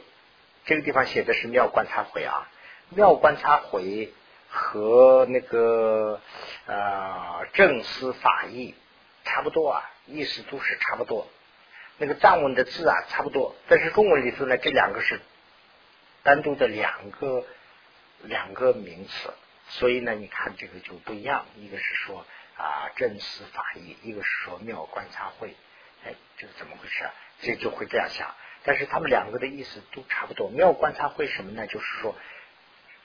[0.68, 2.50] 这个地方写的是妙观察会啊，
[2.90, 4.12] 妙观察会
[4.50, 6.20] 和那个
[6.66, 8.74] 呃正思法义
[9.26, 11.28] 差不多啊，意思都是差不多。
[11.98, 15.22] 那个藏文的字啊差不多，但是中文里头呢，这两个是
[16.24, 17.46] 单独的两个
[18.24, 19.34] 两个名词，
[19.70, 21.46] 所以呢，你看这个就不一样。
[21.56, 22.26] 一个是说
[22.58, 25.56] 啊正思法义，一个是说妙观察会，
[26.04, 27.14] 哎，这个怎么回事啊？
[27.42, 28.36] 这就会这样想。
[28.64, 30.50] 但是他们两个的意思都差不多。
[30.50, 31.66] 妙观察会什么呢？
[31.68, 32.16] 就是说，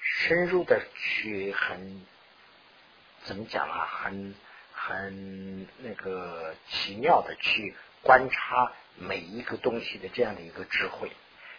[0.00, 2.04] 深入的去很
[3.22, 3.86] 怎么讲啊？
[4.02, 4.34] 很
[4.90, 11.12] 很那个奇妙的去观察每一个东西的这样的一个智慧，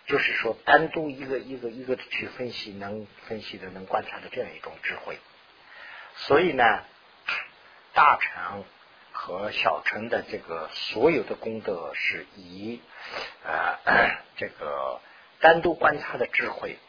[0.06, 5.17] 就是说单独一个一个一个的去分析，能分析的能观察的这样一种智慧。
[6.15, 6.63] 所以呢，
[7.94, 8.65] 大成。
[9.13, 12.82] 和小乘的这个所有的功德是以
[13.44, 13.78] 呃
[14.36, 15.00] 这个
[15.39, 16.80] 单独观察的智慧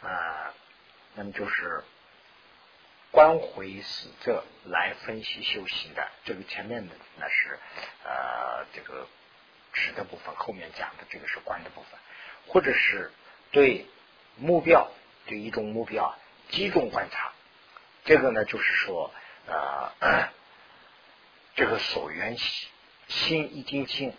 [0.00, 0.52] 啊，
[1.14, 1.84] 那么就是
[3.12, 6.08] 观回死者来分析修行的。
[6.24, 7.58] 这个前面的那是
[8.04, 9.06] 呃这个
[9.72, 12.00] 指的部分，后面讲的这个是观的部分，
[12.48, 13.12] 或者是
[13.52, 13.86] 对
[14.36, 14.90] 目标
[15.26, 17.30] 对一种目标集中观察，
[18.04, 19.12] 这个呢就是说
[19.46, 20.32] 呃。
[21.54, 22.70] 这个所缘心
[23.08, 24.14] 心一定性，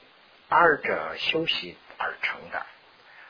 [0.49, 2.63] 二者修习而成的，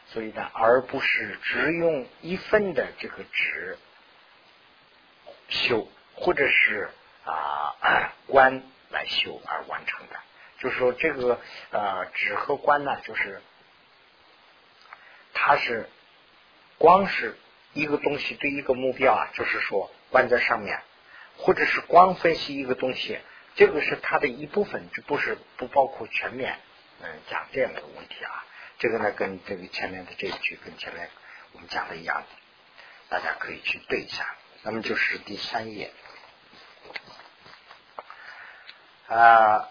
[0.07, 3.77] 所以呢，而不是只用一分的这个值
[5.49, 6.89] 修，或者是
[7.25, 10.19] 啊 观来修而完成的。
[10.59, 11.39] 就是说，这个
[11.71, 13.41] 呃指和观呢，就是
[15.33, 15.89] 它是
[16.77, 17.37] 光是
[17.73, 20.81] 一个东西对一个目标啊，就是说观在上面，
[21.37, 23.19] 或者是光分析一个东西。
[23.55, 26.57] 这个是它的一部分，这不是不包括全面。
[27.01, 28.45] 嗯，讲这样的问题啊，
[28.79, 31.09] 这个呢跟这个前面的这一句跟前面
[31.51, 32.23] 我们讲的一样，
[33.09, 34.25] 大家可以去对一下。
[34.63, 35.91] 那么就是第三页
[39.07, 39.69] 啊，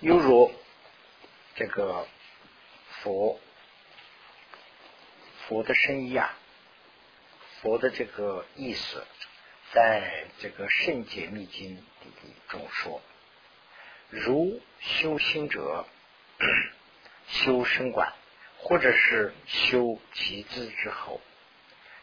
[0.00, 0.52] 犹如
[1.54, 2.06] 这个
[3.02, 3.40] 佛
[5.48, 6.36] 佛的身意啊，
[7.60, 9.04] 佛的这个意思。
[9.72, 13.02] 在这个《圣解密经》里中说，
[14.08, 15.84] 如修行者
[17.26, 18.10] 修身观，
[18.58, 21.20] 或者是修集资之后，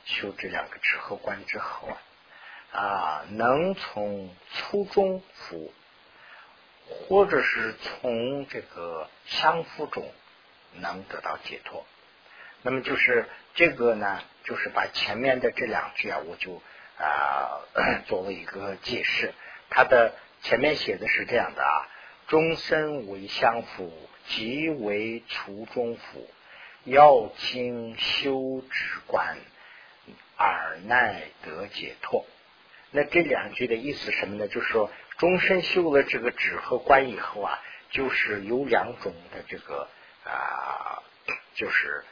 [0.06, 1.88] 修这两个止和观之后
[2.72, 5.74] 啊，啊，能从粗中服，
[6.88, 10.12] 或者是从这个相符中
[10.74, 11.86] 能得到解脱。
[12.62, 16.62] 那么就是这个呢，就是把前面的这两句啊，我就
[16.98, 17.62] 啊
[18.08, 19.34] 做了一个解释。
[19.70, 21.88] 它的前面写的是这样的啊：
[22.28, 23.92] 终身为相符，
[24.28, 26.30] 即为除中符，
[26.84, 29.38] 要经修止观。
[30.38, 32.26] 尔奈得解脱。
[32.92, 34.48] 那这两句的意思什么呢？
[34.48, 39.88] 就是说，终身修了这个止和观以后啊，就是有两种的这个
[40.26, 41.02] 啊，
[41.56, 42.04] 就是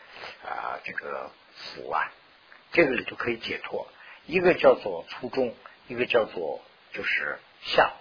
[0.43, 2.11] 啊这个福啊，
[2.71, 3.87] 这个里就可以解脱。
[4.25, 5.55] 一个叫做初中，
[5.87, 6.61] 一个叫做
[6.93, 7.91] 就是相。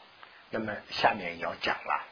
[0.51, 2.07] 那么下面要讲了。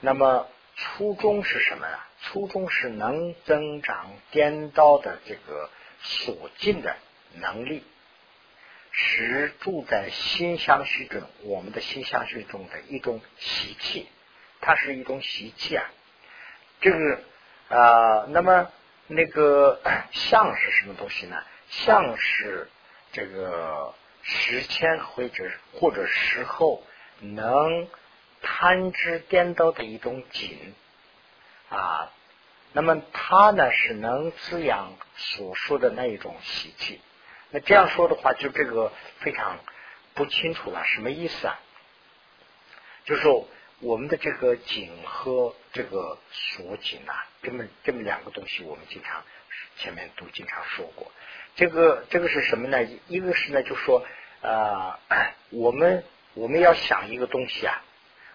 [0.00, 1.98] 那么初中是什么呢？
[2.20, 5.70] 初中是能增长颠倒的这个
[6.02, 6.96] 所尽的。
[7.34, 7.84] 能力
[8.90, 14.08] 是住在心相续中，我们的心相续中的一种习气，
[14.60, 15.84] 它是一种习气啊。
[16.80, 17.22] 这个
[17.68, 18.70] 啊，那么
[19.06, 19.80] 那个
[20.12, 21.36] 相是什么东西呢？
[21.68, 22.68] 相是
[23.12, 26.82] 这个时迁或者或者时候
[27.20, 27.88] 能
[28.40, 30.74] 贪知颠倒的一种景
[31.68, 32.10] 啊。
[32.72, 37.00] 那么它呢是能滋养所说的那一种习气。
[37.50, 39.58] 那这样说的话，就这个非常
[40.14, 41.58] 不清楚了，什么意思啊？
[43.04, 43.48] 就是说，
[43.80, 49.24] 我们的这个景和这个所景啊，这么这么两个东西，我们经常
[49.78, 51.10] 前面都经常说过。
[51.56, 52.82] 这个这个是什么呢？
[53.08, 54.04] 一个是呢，就说
[54.42, 54.98] 呃，
[55.50, 57.82] 我们我们要想一个东西啊，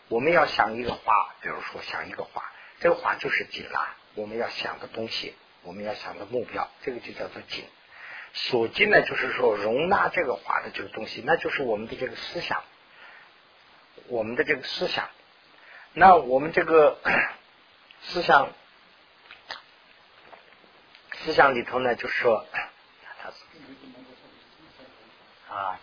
[0.07, 3.95] 我们要想一个画，比如说想一个画，这个画就是景啦。
[4.15, 7.63] 我们要想的东西，我们要想的目标，这个就叫做景。
[8.33, 12.63] 所经呢，就是说容纳这个话的这个东西，那就是我们的这个思想，
[14.07, 15.07] 我们的这个思想。
[15.93, 16.97] 那我们这个
[18.01, 18.49] 思想，
[21.23, 22.43] 思想里头呢，就是说，
[25.49, 25.79] 啊，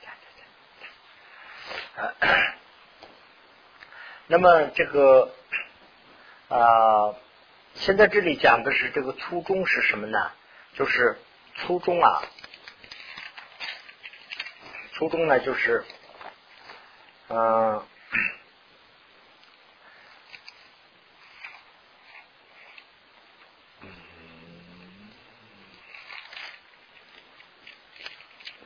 [4.26, 5.32] 那么这个
[6.48, 7.14] 啊，
[7.74, 10.32] 现在这里讲的是这个初衷是什么呢？
[10.74, 11.16] 就是
[11.60, 12.22] 初衷啊。
[14.92, 15.82] 初衷呢，就是，
[17.28, 17.78] 嗯，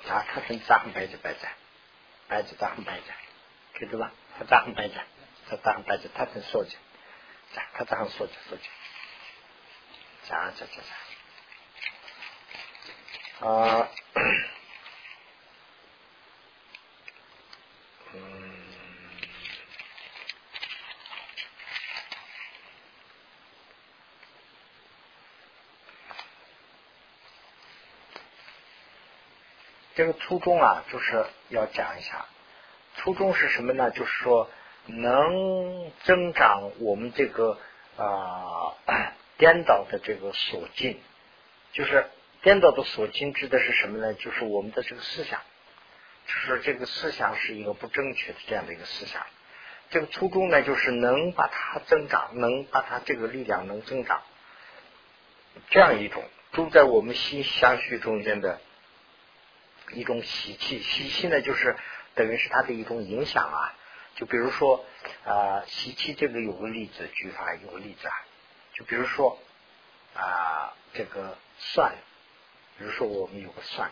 [0.08, 1.46] 啊，他是咋很白着白着，
[2.26, 3.04] 白着咋很白着，
[3.74, 4.10] 看到吧？
[4.36, 4.94] 他咋很白着，
[5.48, 6.70] 他咋很白着，他很说着，
[7.54, 8.64] 咋他咋很说着说着，
[10.28, 10.82] 咋咋咋咋，
[13.40, 13.88] 啊。
[18.12, 18.52] 嗯
[29.96, 32.26] 这个初衷啊，就是要讲一下，
[32.96, 33.92] 初衷是什么呢？
[33.92, 34.50] 就是说
[34.86, 37.56] 能增长我们这个
[37.96, 38.74] 啊
[39.38, 41.00] 颠倒的这个所境，
[41.72, 42.10] 就是
[42.44, 44.14] 颠倒的所境指的是什么呢？
[44.14, 45.40] 就是我们的这个思想，
[46.26, 49.26] 就是这个思想是一个不正确的这样的一个思想。
[49.90, 54.22] 这个初衷呢，就是能把它增长，能把它这个力量能增长，
[55.70, 58.60] 这样一种住在我们心相续中间的。
[59.92, 61.76] 一种习气，习气呢，就是
[62.14, 63.76] 等于是它的一种影响啊。
[64.16, 64.84] 就比如说
[65.24, 68.14] 啊，习气这个有个例子，举法有个例子啊。
[68.72, 69.38] 就比如说
[70.14, 71.94] 啊，这个蒜，
[72.78, 73.90] 比如说我们有个蒜，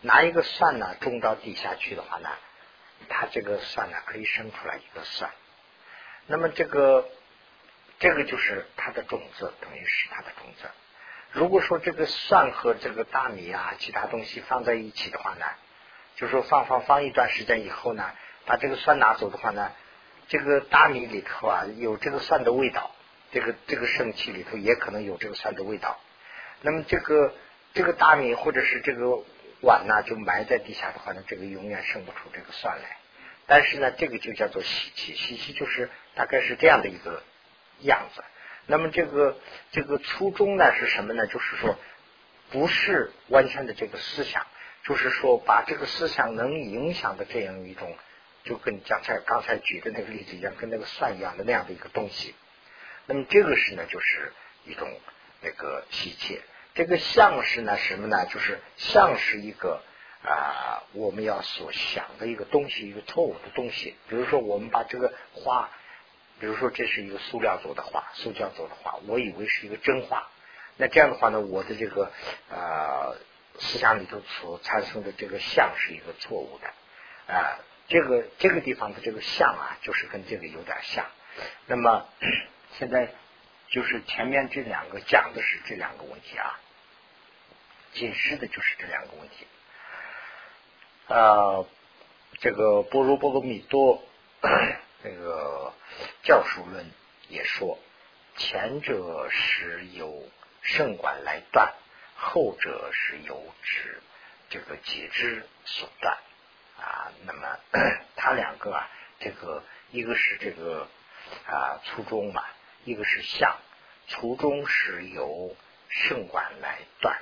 [0.00, 2.28] 拿一个蒜呢种到地下去的话呢，
[3.08, 5.30] 它这个蒜呢可以生出来一个蒜。
[6.26, 7.08] 那么这个
[7.98, 10.68] 这个就是它的种子，等于是它的种子。
[11.32, 15.46] 如果说这个蒜和这个大米啊，其他东西放在一起的话呢，
[16.16, 18.10] 就是说放放放一段时间以后呢，
[18.46, 19.70] 把这个蒜拿走的话呢，
[20.28, 22.90] 这个大米里头啊有这个蒜的味道，
[23.32, 26.00] 这个这个生气里头也可能有这个蒜的味道。
[26.62, 27.34] 那么这个
[27.76, 29.22] 这个大米或者是这个
[29.60, 32.96] 碗呢，就埋在地下的话呢，这个永远生不出这个蒜来。
[33.46, 37.22] 但是呢，这个就叫做习气，习气就是大概是这样的一个
[37.80, 38.24] 样子。
[38.64, 39.38] 那么这个
[39.72, 41.26] 这个初衷呢是什么呢？
[41.26, 41.78] 就是说，
[42.50, 44.46] 不是完全的这个思想，
[44.84, 47.94] 就是说把这个思想能影响的这样一种，
[48.44, 52.34] 就跟刚才刚才举的那个例子一样，跟那个蒜一样的那样的一个东西。
[53.04, 54.32] 那么这个是呢，就是
[54.64, 54.88] 一种
[55.42, 56.40] 那个习气。
[56.76, 58.26] 这个相是呢什么呢？
[58.26, 59.82] 就是相是一个
[60.22, 63.96] 啊，我们要所想的一个东西，一个错误的东西。
[64.08, 65.70] 比如说，我们把这个花，
[66.38, 70.28] 比如说这是一个塑料做的花，塑胶做的花，我以为是一个真花。
[70.76, 72.12] 那这样的话呢，我的这个
[72.50, 73.16] 呃
[73.58, 77.58] 思想里头所产生的这个相是一个错误的啊。
[77.88, 81.06] 这个这个地方的这个相啊，就是跟这个有点像。
[81.66, 82.06] 那么
[82.78, 83.14] 现在
[83.70, 86.58] 就是前面这两个讲的是这两个问题啊，
[87.96, 89.46] 解释的就是这两个问题。
[91.08, 91.66] 呃，
[92.40, 94.02] 这个波罗波罗蜜多
[95.02, 95.72] 那个
[96.22, 96.90] 教授论
[97.28, 97.78] 也说，
[98.36, 100.28] 前者是由
[100.60, 101.72] 圣管来断，
[102.16, 104.02] 后者是由指
[104.50, 106.18] 这个解之所断
[106.78, 107.10] 啊。
[107.24, 107.58] 那么
[108.14, 110.86] 他两个啊，这个一个是这个
[111.46, 112.44] 啊初中嘛，
[112.84, 113.56] 一个是相，
[114.06, 115.56] 初中是由
[115.88, 117.18] 圣管来断。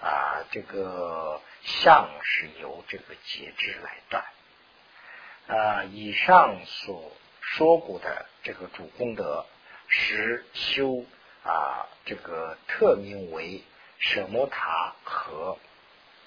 [0.00, 4.24] 啊，这个相是由这个节制来断。
[5.48, 9.46] 啊，以上所说过的这个主功德，
[9.88, 11.04] 实修
[11.42, 13.62] 啊，这个特名为
[13.98, 15.58] 舍摩塔和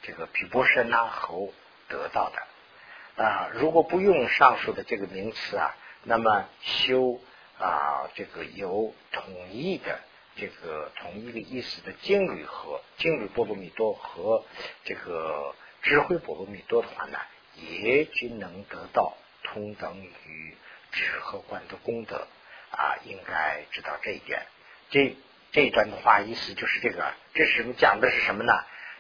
[0.02, 1.54] 这个毗波舍那侯
[1.88, 3.24] 得到的。
[3.24, 7.22] 啊，如果不用上述的这个名词啊，那么修
[7.60, 10.00] 啊，这个有统一的。
[10.36, 14.46] 这个同一个意思的经律和经律波罗蜜多和
[14.86, 17.20] 这个智慧波罗蜜多的话呢，
[17.56, 20.56] 也均能得到同等于
[20.92, 22.28] 智和观的功德
[22.72, 24.48] 啊，应该知道这一点。
[24.90, 25.16] 这
[25.52, 28.54] 这一段的话意思就是这个，这是讲的是什么呢？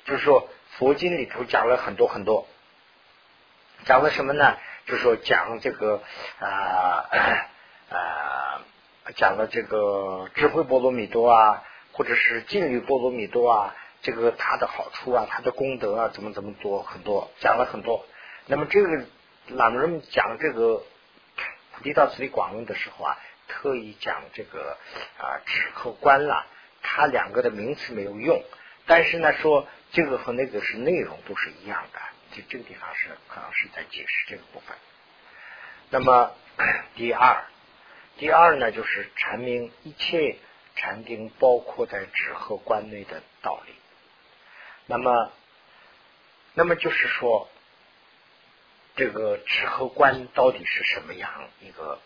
[0.05, 2.47] 就是说佛经里头讲了很多很多，
[3.85, 4.57] 讲了什么呢？
[4.85, 6.03] 就是说讲这个
[6.39, 7.09] 啊
[7.89, 8.61] 啊。
[9.15, 18.05] 讲了这个智慧波罗蜜多啊，或者是净律波罗蜜多啊，这个它的好处啊，它的功德啊，怎么怎么多很多，讲了很多。
[18.45, 19.05] 那么这个
[19.47, 20.83] 朗人讲这个
[21.73, 24.77] 菩提道次第广论的时候啊，特意讲这个
[25.17, 26.45] 啊止和观了，
[26.83, 28.43] 它两个的名词没有用，
[28.85, 31.99] 但是呢说这个和那个是内容都是一样的，
[32.37, 34.77] 就这个地方是可能是在解释这个部分。
[35.89, 36.31] 那么
[36.95, 37.43] 第二。
[38.17, 40.38] 第二呢，就是阐明一切
[40.76, 43.74] 禅定包括在止和观内的道理。
[44.86, 45.32] 那么，
[46.54, 47.50] 那么就是说，
[48.95, 52.00] 这个止和观到底是什么样一个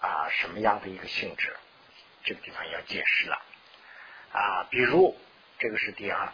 [0.00, 1.56] 啊什么样的一个性质？
[2.24, 3.40] 这个地方要解释了
[4.32, 4.66] 啊。
[4.70, 5.16] 比如
[5.58, 6.32] 这个是第二，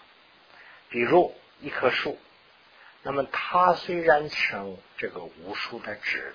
[0.88, 2.18] 比如一棵树，
[3.02, 6.34] 那么它虽然生这个无数的枝。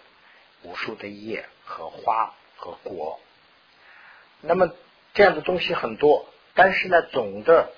[0.64, 3.20] 无数的叶和花和果，
[4.40, 4.72] 那么
[5.14, 7.74] 这样的东西很多，但是呢，总的，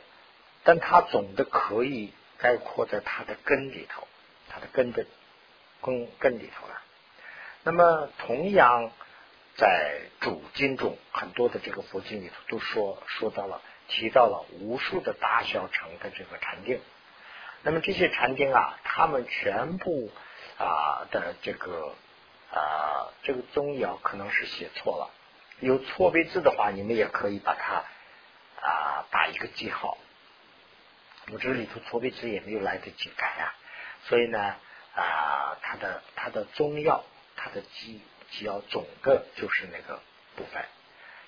[0.63, 4.07] 但它总的可以概括在它的根里头，
[4.49, 5.05] 它的根的
[5.81, 6.81] 根根里头了。
[7.63, 8.91] 那么同样
[9.57, 16.79] 在主经中，很多的这个佛经里头都说说到了，提到了无数的大小乘的这个禅定。
[17.63, 20.11] 那么这些禅定啊，他们全部
[20.59, 21.95] 啊的这个。
[22.51, 25.11] 啊，这个宗谣可能是写错了，
[25.59, 27.83] 有错别字的话，你们也可以把它
[28.65, 29.97] 啊打一个记号。
[31.31, 33.55] 我这里头错别字也没有来得及改啊，
[34.03, 34.55] 所以呢
[34.95, 37.03] 啊，它的它的宗要，
[37.35, 37.99] 它的基
[38.31, 39.99] 基要总的就是那个
[40.35, 40.63] 部分，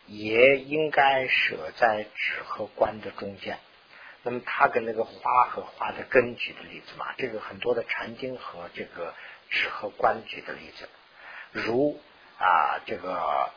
[0.06, 3.58] 也应该舍在指和关的中间。
[4.24, 9.14] 那么它跟那个花和花的根举的例子嘛，这个很多的禅经和这个
[9.50, 10.88] 指和观举的例子。
[11.52, 12.00] 如
[12.40, 13.52] 啊，这个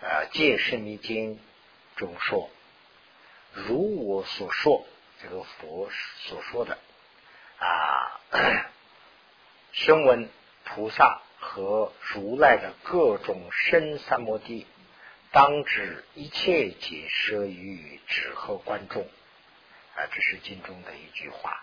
[0.00, 1.36] 呃《戒圣密经》
[1.96, 2.48] 中说，
[3.52, 4.86] 如我所说，
[5.22, 5.90] 这个佛
[6.20, 6.78] 所说的
[7.58, 8.20] 啊，
[9.72, 10.30] 声闻
[10.64, 14.66] 菩萨和如来的各种身三摩地，
[15.32, 19.02] 当知一切皆摄于止和观众
[19.96, 21.62] 啊，这是经中的一句话。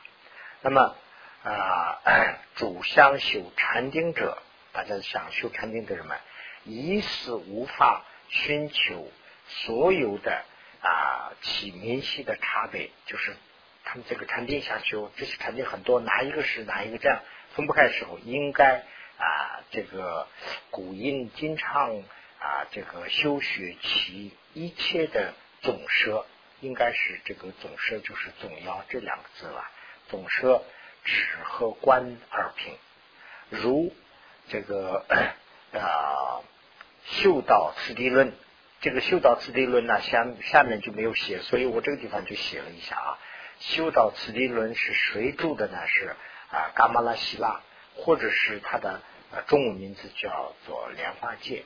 [0.62, 0.96] 那么
[1.44, 2.00] 啊，
[2.56, 4.38] 主相修禅定者。
[4.74, 6.18] 大家想修禅定的人们，
[6.64, 9.12] 一是无法寻求
[9.48, 10.46] 所有的
[10.82, 13.36] 啊起明细的差别，就是
[13.84, 17.22] 他们这个禅定想修，这些禅定很多，哪一个是哪一个这样
[17.54, 18.86] 分不开的时候，应该
[19.18, 20.28] 啊这个
[20.70, 21.98] 古印经常
[22.40, 26.26] 啊这个修学其一切的总摄，
[26.62, 29.70] 应该是这个总摄就是总要这两个字了，
[30.08, 30.64] 总摄
[31.04, 32.74] 止和观二品，
[33.50, 33.94] 如。
[34.52, 35.06] 这个
[35.72, 36.44] 啊，
[37.06, 38.34] 修道次第论
[38.82, 43.18] 这个修道次第论呢，下下面就没有写，所以我这个地方就写了一下啊。
[43.62, 45.78] 修道次第论是谁著的呢？
[45.88, 46.18] 是
[46.52, 47.62] 啊，伽玛拉希拉，
[47.96, 51.64] 或者是他的呃中文名字叫做莲花戒，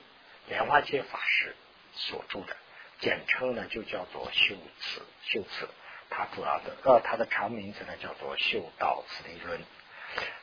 [0.48, 1.56] 莲花戒法师
[1.94, 2.56] 所著的，
[3.00, 5.68] 简称呢就叫做修辞修辞。
[6.12, 9.60] 它主要的呃，它的长名字呢叫做修道次第论。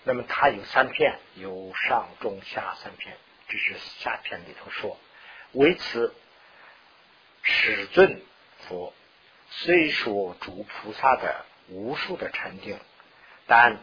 [0.04, 3.16] 那么它有三篇，有上中下三篇，
[3.48, 4.98] 这是下篇里头说，
[5.52, 6.12] 为此
[7.42, 8.20] 始尊
[8.58, 8.92] 佛
[9.48, 12.78] 虽说诸菩萨的无数的禅定，
[13.46, 13.78] 但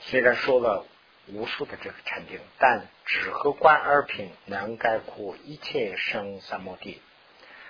[0.00, 0.86] 虽然说了
[1.26, 7.02] 无数的这个禅定，但只和观二品能概括一切生三摩地，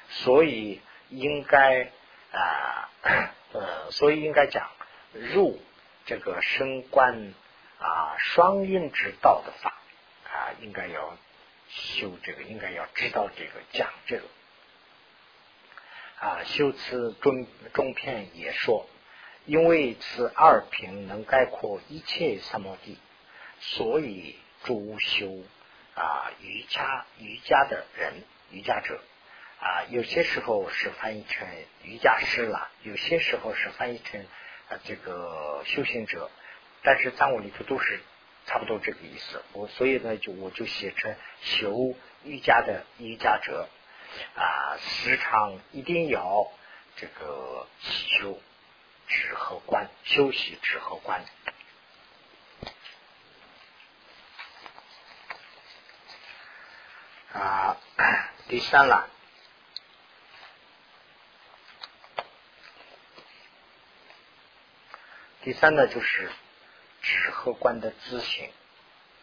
[0.09, 1.91] 所以应该
[2.33, 2.91] 啊
[3.53, 4.71] 呃，所以应该讲
[5.13, 5.61] 入
[6.07, 7.35] 这个升观。
[7.81, 9.81] 啊，双运之道的法
[10.25, 11.17] 啊，应该要
[11.69, 14.25] 修这个，应该要知道这个讲这个
[16.19, 16.45] 啊。
[16.45, 18.87] 修辞中中篇也说，
[19.47, 22.99] 因为此二品能概括一切三摩地，
[23.61, 25.43] 所以诸修
[25.95, 29.01] 啊瑜伽瑜伽的人瑜伽者
[29.59, 31.49] 啊，有些时候是翻译成
[31.83, 34.21] 瑜伽师了，有些时候是翻译成
[34.69, 36.31] 啊这个修行者。
[36.83, 38.01] 但是藏文里头都是
[38.47, 43.69] 差不多这个意思，我所以呢就我就写成修瑜伽的瑜伽者
[44.35, 46.51] 啊，时常一定要
[46.97, 48.41] 这个修
[49.07, 51.25] 止和观，休息止和观
[57.33, 57.77] 啊。
[58.49, 59.09] 第三了，
[65.43, 66.31] 第三呢就是。
[67.03, 68.51] 指和观的自性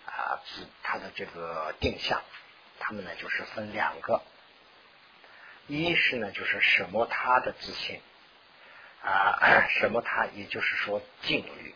[0.06, 2.22] 啊，自它的这个定向，
[2.80, 4.22] 他们呢就是分两个，
[5.68, 8.02] 一是呢就是什么他的自性
[9.04, 11.76] 啊， 什么他，也就是说静虑，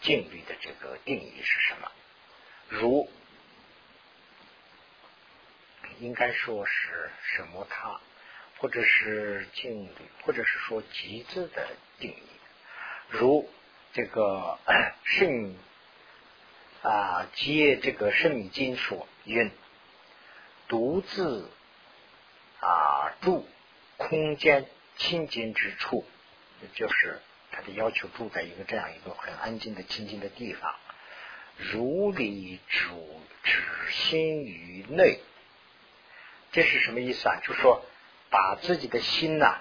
[0.00, 1.90] 静虑的这个定义是什么？
[2.68, 3.10] 如
[5.98, 8.00] 应该说是什么他，
[8.58, 11.68] 或者是静虑，或者是说极致的
[11.98, 12.22] 定义，
[13.08, 13.50] 如。
[13.92, 14.58] 这个
[15.04, 15.56] 圣
[16.82, 19.50] 啊，接这个圣米经说云，
[20.68, 21.50] 独自
[22.60, 23.46] 啊住
[23.98, 24.66] 空间
[24.96, 26.04] 清净之处，
[26.74, 27.20] 就是
[27.50, 30.74] 他的要求住在一个这样一个很安静的清净的地方，
[31.56, 35.20] 如理主止心于内，
[36.50, 37.40] 这是什么意思啊？
[37.44, 37.84] 就是说
[38.30, 39.60] 把自己的心呐，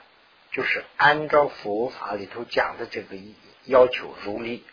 [0.52, 3.16] 就是按照佛法里头讲的这个。
[3.66, 4.66] 要求如理，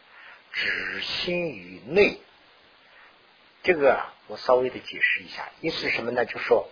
[0.51, 2.19] 止心于内。
[3.63, 6.25] 这个我稍微的解释一下，意思是什么呢？
[6.25, 6.71] 就说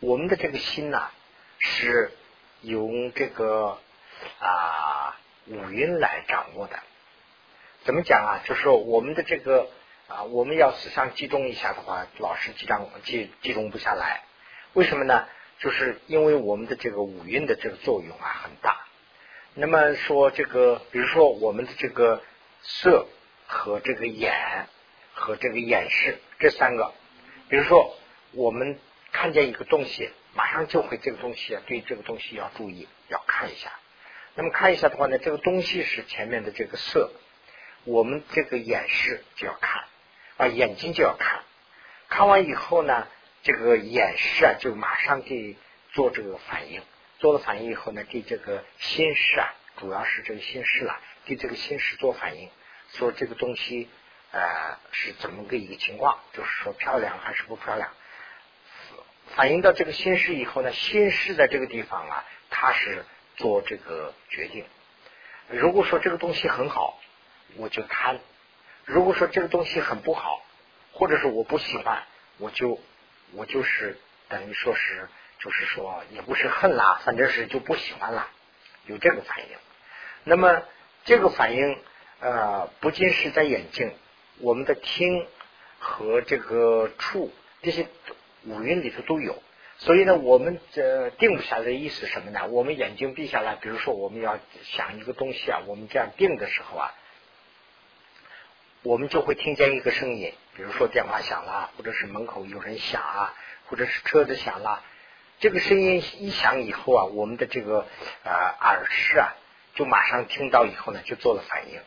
[0.00, 1.10] 我们的这个心呐，
[1.58, 2.12] 是
[2.62, 3.78] 由这个
[4.38, 6.80] 啊五蕴来掌握的。
[7.84, 8.40] 怎么讲啊？
[8.46, 9.68] 就说我们的这个
[10.08, 14.22] 啊，我们要思想集中一下的话，老是集中集集中不下来。
[14.72, 15.28] 为什么呢？
[15.60, 18.80] 就是因为我们的这个五蕴的这个作用啊很大。
[19.54, 22.22] 那么说这个，比如说我们的这个
[22.62, 23.06] 色
[23.46, 24.66] 和这个眼
[25.12, 26.92] 和这个眼视这三个，
[27.48, 27.96] 比如说
[28.32, 28.78] 我们
[29.12, 33.72] 看见一个东西，马上就会这个东西啊，对这个东西要注意，要看一下。
[34.34, 37.10] 那么看一下的话呢，这个东西是前面的这个色，
[37.84, 39.84] 我们这个眼视就要看
[40.36, 41.42] 啊，眼睛就要看。
[42.08, 43.08] 看完以后呢，
[43.42, 45.56] 这个演示啊，就马上给
[45.92, 46.82] 做这个反应。
[47.18, 52.48] 做了反应以后呢，给这个心事啊，主要是这个心事了，给这个心事做反应，
[52.92, 53.88] 说这个东西
[54.30, 57.90] 呃是怎么个一个情况，就是说漂亮还是不漂亮。
[59.36, 63.04] 反映到这个心事以后呢，心事的这个地方啊，他是
[63.36, 64.64] 做这个决定。
[65.48, 66.98] 如果说这个东西很好，
[67.56, 68.16] 我就贪；
[68.84, 70.42] 如果说这个东西很不好，
[70.92, 72.02] 或者是我不喜欢，
[72.38, 72.80] 我就
[73.34, 75.08] 我就是等于说是。
[75.42, 78.28] 就是说，也不是恨啦，反正是就不喜欢啦，
[78.84, 79.56] 有这个反应。
[80.24, 80.62] 那么
[81.06, 81.78] 这个反应，
[82.20, 83.90] 呃，不仅是在眼睛，
[84.40, 85.26] 我们的听
[85.78, 87.86] 和这个触这些
[88.44, 89.42] 五蕴里头都有。
[89.78, 92.46] 所以呢，我们这定不下来的意思什么呢？
[92.48, 96.92] 我们眼睛闭下来，比如说我们要想一个东西啊，我们这样定的时候啊，
[98.82, 103.34] 我们就会听见一个声音，比如说电话响了，或者是门口有人响啊，
[103.64, 104.84] 或者是车子响了。
[105.38, 107.86] 这个声音一响以后啊，我们的这个
[108.24, 108.30] 呃
[108.60, 109.32] 耳识啊，
[109.74, 111.80] 就马上听到以后呢，就做了反应，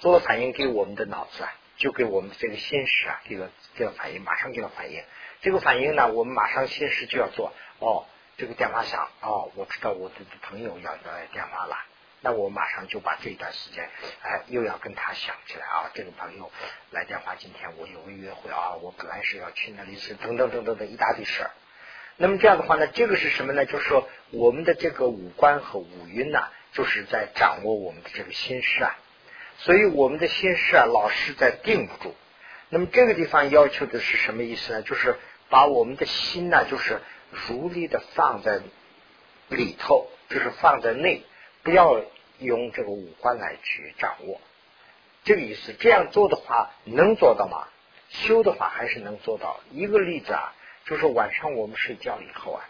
[0.00, 5.02] 做了反应给我们的脑子啊，就给我们的这个心识啊，给了给了反应，马上给了反应。
[5.40, 8.04] 这个反应呢，我们马上心识就要做哦，
[8.36, 11.78] 这个电话响，哦，我知道我的朋友要要来电话了，
[12.20, 13.88] 那我马上就把这段时间，
[14.22, 16.50] 哎，又要跟他想起来啊，这个朋友
[16.90, 21.50] 来电话，今天我有个约会啊，我本来是要去那里是等等等等的一大堆事儿。
[22.16, 23.64] 那么这样的话呢，这个是什么呢？
[23.64, 28.98] 就是说我们的这个五官和五蕴呐，就是在掌握我们的这个心事啊，
[29.58, 32.16] 所以我们的心事啊，老是在定不住。
[32.70, 34.82] 那么这个地方要求的是什么意思呢？
[34.82, 35.16] 就是
[35.48, 37.00] 把我们的心呢，就是
[37.30, 38.60] 如力的放在
[39.48, 41.22] 里头，就是放在内，
[41.68, 42.02] 不要
[42.38, 44.40] 用这个五官来去掌握。
[45.22, 47.68] 这个意思，这样做的话能做到吗？
[48.08, 49.60] 修的话还是能做到。
[49.70, 50.54] 一个例子啊，
[50.86, 52.64] 就是晚上我们睡觉以后啊，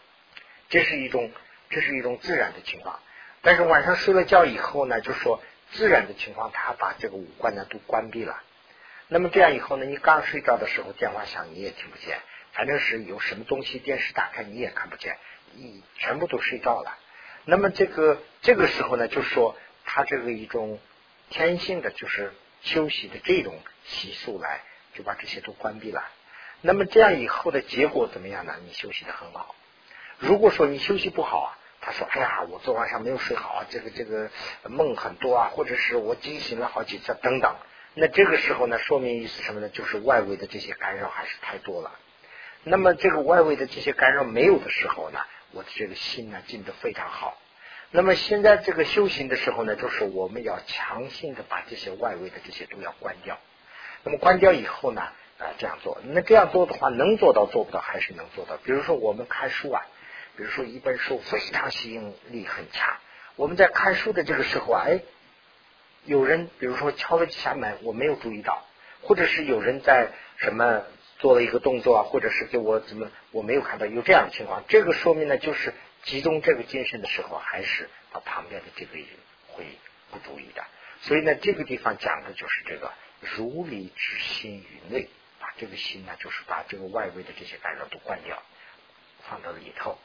[0.68, 1.30] 这是一种
[1.70, 2.98] 这是一种自然的情况。
[3.40, 5.40] 但是晚上睡了觉以后呢，就说
[5.70, 8.42] 自然的情况，他把这个五官呢都关闭了。
[9.06, 12.18] 那么这样以后呢，你刚睡着的时候电话响你也听不见，
[12.50, 15.16] 反正是有什么东西电视打开你也看不见，
[15.54, 16.98] 你全部都睡着了。
[17.50, 20.78] 那么这个这个时候呢，就说他这个一种
[21.30, 24.60] 天性的就是休息的这种习俗来，
[24.92, 26.04] 就把这些都关闭了。
[26.60, 28.54] 那么这样以后的结果怎么样呢？
[28.66, 29.54] 你休息的很好。
[30.18, 31.48] 如果说你休息不好啊，
[31.80, 34.30] 他说哎呀，我昨晚上没有睡好啊，这个这个
[34.64, 37.56] 梦很多啊，或者是我惊醒了好几次等等。
[37.94, 39.70] 那这个时候呢，说明意思什么呢？
[39.70, 41.92] 就是外围的这些干扰还是太多了。
[42.62, 45.20] 那么这个外围的这些干扰没有的时候呢，
[45.52, 47.36] 我的这个心呢静得非常好。
[47.90, 53.38] 那么现在这个修行的时候呢，就是我们要强行的把这些外围的这些都要关掉。
[54.04, 55.00] 那么关掉以后呢，
[55.38, 58.56] 啊这样做，那这样做的话，能做到做不到还是能做到。
[58.58, 59.82] 比如说我们看书啊，
[60.36, 62.96] 比如说一本书非常吸引力很强，
[63.36, 65.00] 我们在看书的这个时候，哎。
[66.04, 68.64] 有人比如说敲了几下门，我没有注意到，
[69.02, 70.84] 或者是有人在什么
[71.18, 79.06] 做了一个动作啊，或者是给我怎么我没有看到有这样的情况，这个说明呢，就是集中这个精神的时候，还是把旁边的这个人
[79.48, 79.64] 会
[80.10, 80.64] 不注意的。
[81.02, 85.08] 所以呢，这个地方讲的就是这个如理之心于内，
[85.40, 88.42] 把这个心呢，就是把这个外围的这些干扰都关掉，
[89.28, 89.98] 放到里头，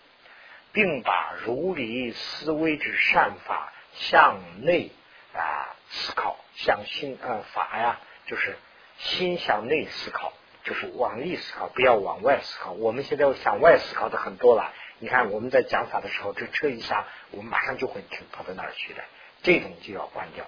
[0.72, 4.92] 并把如理思维之善法向内
[5.34, 5.70] 啊。
[5.96, 8.58] 思考向心呃法呀，就是
[8.98, 10.34] 心向内思考，
[10.64, 12.72] 就是往内思考，不要往外思考。
[12.72, 14.74] 我们现在向外思考的很多了。
[15.00, 19.04] 你看我们在讲法的时候，这车一下，我们马上就会停跑到那儿去的，
[19.42, 20.46] 这种就要关掉，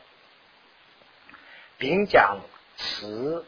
[1.78, 2.40] 并讲
[2.78, 3.46] 词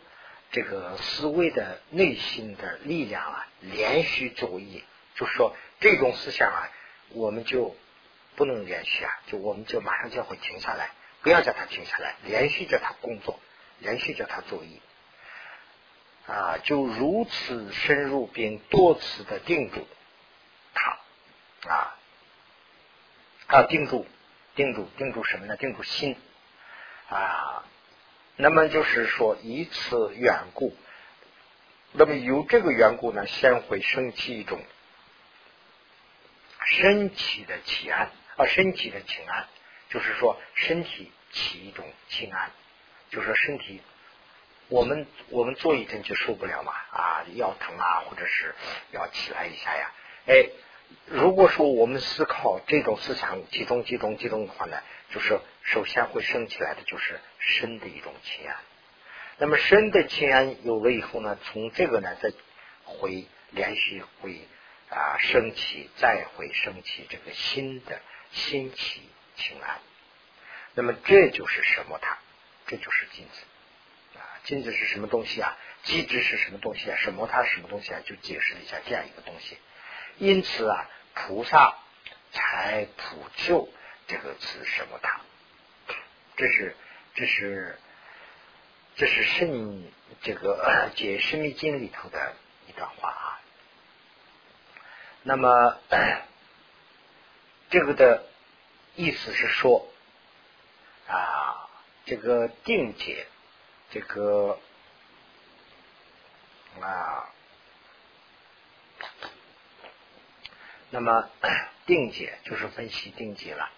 [0.52, 4.84] 这个思维的内心的力量啊，连续作业，
[5.16, 6.70] 就是说这种思想啊，
[7.10, 7.76] 我们就
[8.36, 10.92] 不能连续啊，就我们就马上就会停下来。
[11.22, 13.40] 不要叫他停下来，连续叫他工作，
[13.80, 14.80] 连续叫他作业
[16.28, 19.88] 啊，就如此深入并多次的定住
[20.74, 21.00] 他
[21.70, 21.98] 啊
[23.48, 24.06] 啊，定住
[24.56, 25.56] 定住定住什么呢？
[25.58, 26.16] 定住心
[27.10, 27.64] 啊。
[28.36, 30.76] 那么就是说，以此缘故，
[31.94, 34.62] 那么由这个缘故呢，先会升起一种
[36.66, 39.48] 身体的起安啊，身体的情安，
[39.90, 41.12] 就是说身体。
[41.30, 42.52] 起一种心安，
[43.10, 43.82] 就是说身体，
[44.70, 48.54] 我们我们坐一阵就受不了嘛啊，腰疼啊，或者是
[48.92, 49.92] 要起来一下呀。
[50.26, 50.50] 哎，
[51.06, 54.78] 如果说我们思考这种思想集中集中集中的话呢，
[55.12, 58.58] 就是首先会升起来的就是身的一种情安。
[59.38, 62.34] 那么身的情安有了以后呢，从这个呢再
[62.84, 64.48] 会连续会
[64.90, 68.02] 啊升起，再会升起这个新的
[68.32, 69.02] 新起
[69.38, 69.80] 情安。
[70.74, 72.00] 那么这就是什么？
[72.02, 72.18] 它，
[72.66, 73.42] 这就是镜子！
[74.48, 75.58] 金子是什么东西啊？
[75.84, 76.96] 机制是什么东西啊？
[76.96, 78.00] 什么它什么东西啊？
[78.06, 79.58] 就解释了一下这样一个东西。
[80.20, 81.76] 因此啊，菩萨
[82.32, 83.68] 才普救
[84.08, 85.20] 这个词什么它？
[86.38, 86.78] 这是
[87.14, 87.78] 这是
[88.96, 89.84] 这是圣
[90.22, 92.34] 这个解释密经里头的
[92.70, 93.42] 一段话啊。
[95.24, 95.78] 那么
[97.70, 98.24] 这个的
[98.96, 99.92] 意思是说。
[101.10, 101.70] 啊，
[102.06, 103.28] 这个定解，
[103.90, 104.60] 这个
[106.82, 107.30] 啊，
[110.90, 111.30] 那么
[111.88, 113.70] 定解就是分析定解了。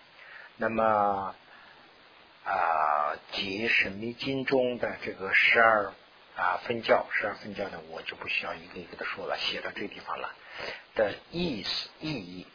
[0.57, 1.35] 那么
[2.43, 5.93] 啊，解神秘经中的这个十二
[6.35, 10.33] 啊分教，十二分教呢，我就不需要一个一个的说了，写到这地方了
[10.95, 12.47] 的意思意义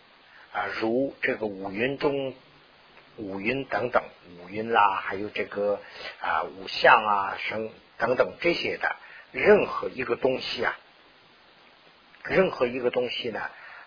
[0.52, 2.34] 啊，如这个五云中。
[3.16, 4.02] 五蕴等等，
[4.40, 5.80] 五蕴啦，还有这个
[6.20, 8.96] 啊五相啊，生等等这些的，
[9.32, 10.76] 任何一个东西啊，
[12.24, 13.40] 任何一个东西呢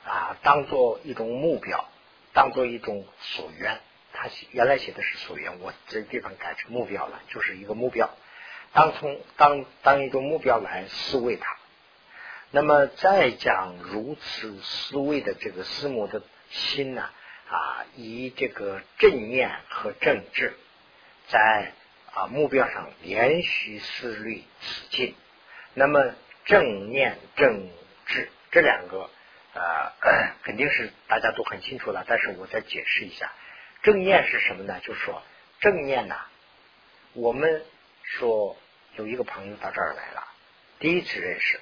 [0.05, 1.85] 啊当做一种目标，
[2.33, 3.79] 当做一种所愿。
[4.13, 8.09] 他原来写的是所愿，我这地方改成目标了，就是一个目标。
[8.73, 11.57] 当从当当一种目标来思维它。
[12.49, 17.09] 那么再讲如此思维的这个思母的心呢，
[17.49, 20.53] 啊以这个正念和正智
[21.27, 21.71] 在
[22.13, 25.15] 啊目标上连续思虑此进。
[25.73, 26.13] 那么
[26.45, 27.69] 正念正
[28.05, 29.09] 智这两个
[29.53, 29.93] 呃
[30.43, 33.31] 肯定是大家都很清楚了，但是我再解释一下。
[33.83, 34.79] 正念是什么呢？
[34.81, 35.21] 就是说
[35.59, 36.15] 正念呢，
[37.13, 37.63] 我们
[38.03, 38.57] 说
[38.95, 40.27] 有一个朋友到这儿来了，
[40.79, 41.59] 第一次认识，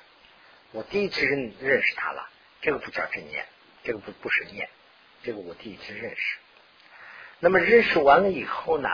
[0.72, 2.30] 我第一次认认识他了，
[2.62, 3.46] 这个不叫正念，
[3.84, 4.70] 这个不不是念，
[5.26, 6.38] 这个我第一次认识。
[7.40, 8.88] 那么认识完了以后呢，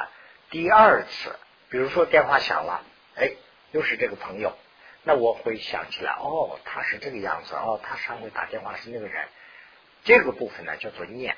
[0.50, 1.36] 第二次，
[1.70, 2.84] 比如说电话响了，
[3.16, 3.34] 哎，
[3.72, 4.58] 又是这个朋友，
[5.04, 9.28] 那我会想起来，哦，他是这个样子，哦，他上回打电话是那个人，
[10.04, 11.36] 这个部分呢叫做念。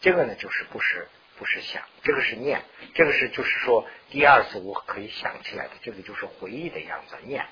[0.00, 1.08] 这个呢，就是不是
[1.38, 2.62] 不是想，这个是念，
[2.94, 7.46] 这个是就是说第二次我可以想起来的，这个就是回忆的样子念。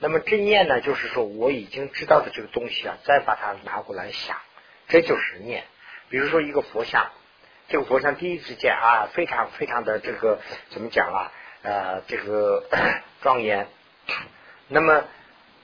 [0.00, 4.36] 那么这念呢，就是说我已经知道的这个东西啊，再把它拿过来想，
[4.88, 5.64] 这就是念。
[6.08, 7.10] 比如说一个佛像，
[7.68, 10.40] 这个佛像第一次见啊，非常非常的这个
[10.70, 11.32] 怎么讲啊？
[11.62, 12.68] 呃，这个
[13.22, 13.68] 庄严。
[14.68, 15.04] 那么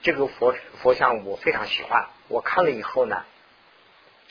[0.01, 3.23] 这个佛佛像我非常喜欢，我看了以后呢，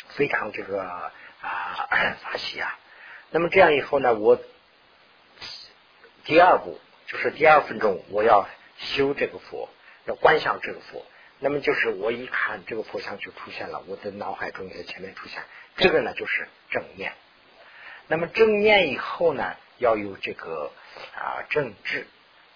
[0.09, 1.13] 非常这个。
[1.45, 1.87] 啊，
[2.25, 2.79] 发喜啊！
[3.29, 4.41] 那么这样以后呢，我
[6.25, 8.49] 第二步就是第二分钟，我要
[8.79, 9.69] 修这个佛，
[10.07, 11.05] 要观想这个佛。
[11.41, 15.43] 那么就是我一看这个佛像就出现了，我的脑海中在前面出现，
[15.77, 17.13] 这个呢就是正念。
[18.07, 20.71] 那么正念以后呢，要有这个
[21.17, 22.07] 啊正智。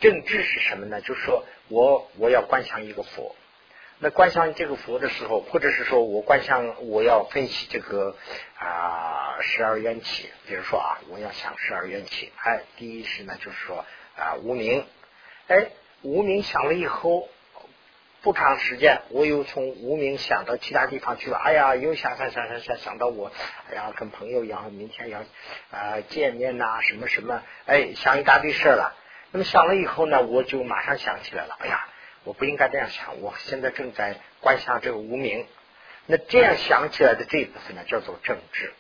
[0.01, 1.01] 正智是什么呢？
[1.01, 3.35] 就是说我我要观想一个佛。
[3.99, 8.17] 那观想这个佛的时候，或者是说我观想我要分析这个
[8.57, 13.85] 啊十二缘起，比如说啊，我要想十二缘起，哎，第一是呢，就是说
[14.17, 14.87] 啊无名，
[15.49, 17.29] 哎，无名想了以后，
[18.23, 23.33] 不长时间，我又从无名想到其他地方去了，哎呀，又想想想想想想到我，
[23.71, 25.21] 哎呀，跟朋友要明天要
[25.71, 28.97] 啊见面呐，什么什么，哎，想一大堆事了。
[29.31, 31.89] 那么想了以后呢，我就马上想起来了，哎呀。
[32.25, 35.47] 我不应该这样想，我现在正在观想这个无名。
[36.05, 38.75] 那这样想起来的这一部分呢，叫做正治。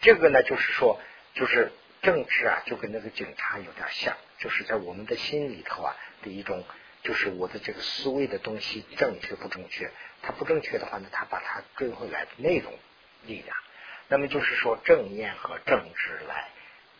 [0.00, 0.98] 这个呢，就是说，
[1.34, 6.64] 就是正治啊，就跟那个警察有点像，就是在我们的心里头啊的一种，
[7.02, 9.90] 就是我的这个思维的东西正确不正确？
[10.22, 12.72] 它不正确的话呢，它把它追回来的那种
[13.26, 13.56] 力量。
[14.08, 16.48] 那么就是说，正念和正治来，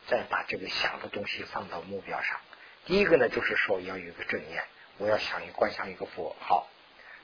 [0.06, 2.40] 再把这个想的东西放到目标上。
[2.86, 4.62] 第一个呢，就是说要有一个正念。
[4.98, 6.68] 我要想一观想一个佛，好，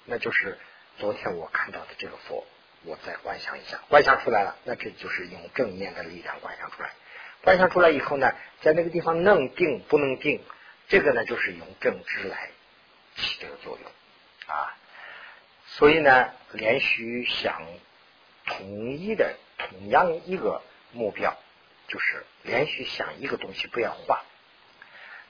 [0.07, 0.59] 那就是
[0.99, 2.47] 昨天我看到的这个佛，
[2.85, 6.91] 我再观想一下，观想出来了，那这就是用正念的力量观想出来。
[7.43, 10.43] 观想出来以后呢，在那个地方能定不能定，
[10.89, 12.51] 这个呢就是用正知来
[13.17, 13.91] 起这个作用
[14.55, 14.77] 啊。
[15.67, 17.63] 所以呢，连续想
[18.45, 20.63] 统一的同样一个
[20.93, 21.37] 目标，
[21.89, 24.21] 就是连续想一个东西，不要换。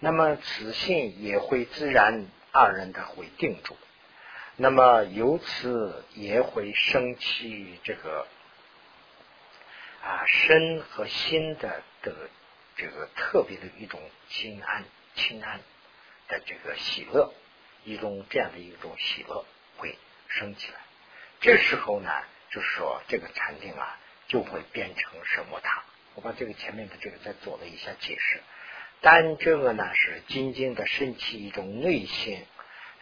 [0.00, 2.26] 那么此性也会自然。
[2.58, 3.76] 二人的会定住，
[4.56, 8.26] 那么由此也会升起这个
[10.02, 12.30] 啊身和心的的
[12.74, 15.60] 这个特别的一种心安、清安
[16.28, 17.30] 的这个喜乐，
[17.86, 19.96] 一种这样的一种喜乐会
[20.28, 20.78] 升起来。
[21.40, 22.10] 这时候呢，
[22.50, 25.84] 就是说这个禅定啊，就会变成什么塔？
[26.14, 28.42] 我把这个前面的这个再做了一下解释。
[29.00, 32.44] 但这个呢，是仅仅的升起一种内心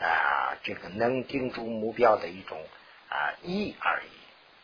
[0.01, 2.63] 啊，这个能定住目标的一种
[3.09, 4.11] 啊意而已。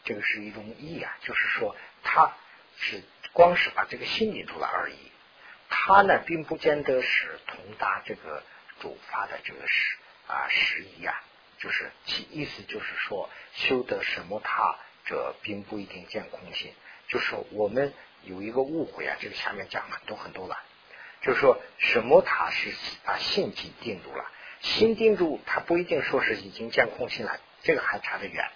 [0.04, 2.34] 这个是一种意啊，就是说，它
[2.76, 3.02] 是
[3.32, 4.96] 光是把这个心定住了而已。
[5.68, 8.42] 它呢，并不见得是同达这个
[8.80, 9.96] 主法的这个实
[10.30, 11.22] 啊十一啊，
[11.58, 16.72] 就是其意思就是说，修得什么他者，并不一定见空性。
[17.08, 20.56] 就是我们有一个误会啊，这个下面讲很多很多了。
[21.22, 22.72] 就是说什么他是
[23.04, 24.24] 把心境定住了，
[24.60, 28.50] 心定住，他不一定说是已经见空性了，这个还差得远。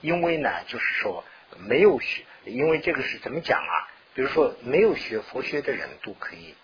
[0.00, 1.24] 因为呢，就是说
[1.56, 3.88] 没有学，因为这个是怎么讲啊？
[4.14, 6.54] 比如说没有学佛学的人都可以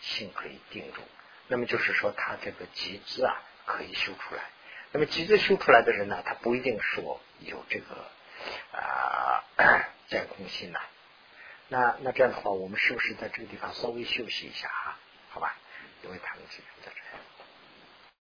[0.00, 1.02] 心可以定住，
[1.48, 4.42] 那么就是说他这个极致啊可以修出来。
[4.92, 8.06] 那么急着修出来的人呢，他不一定说有这个
[8.72, 9.44] 啊
[10.08, 10.80] 见空性呐。
[11.68, 14.98] 那那这样的话，我们是不是在这个地方稍微休息一下啊？
[15.30, 15.56] 好吧，
[16.02, 17.00] 因为他们是在这。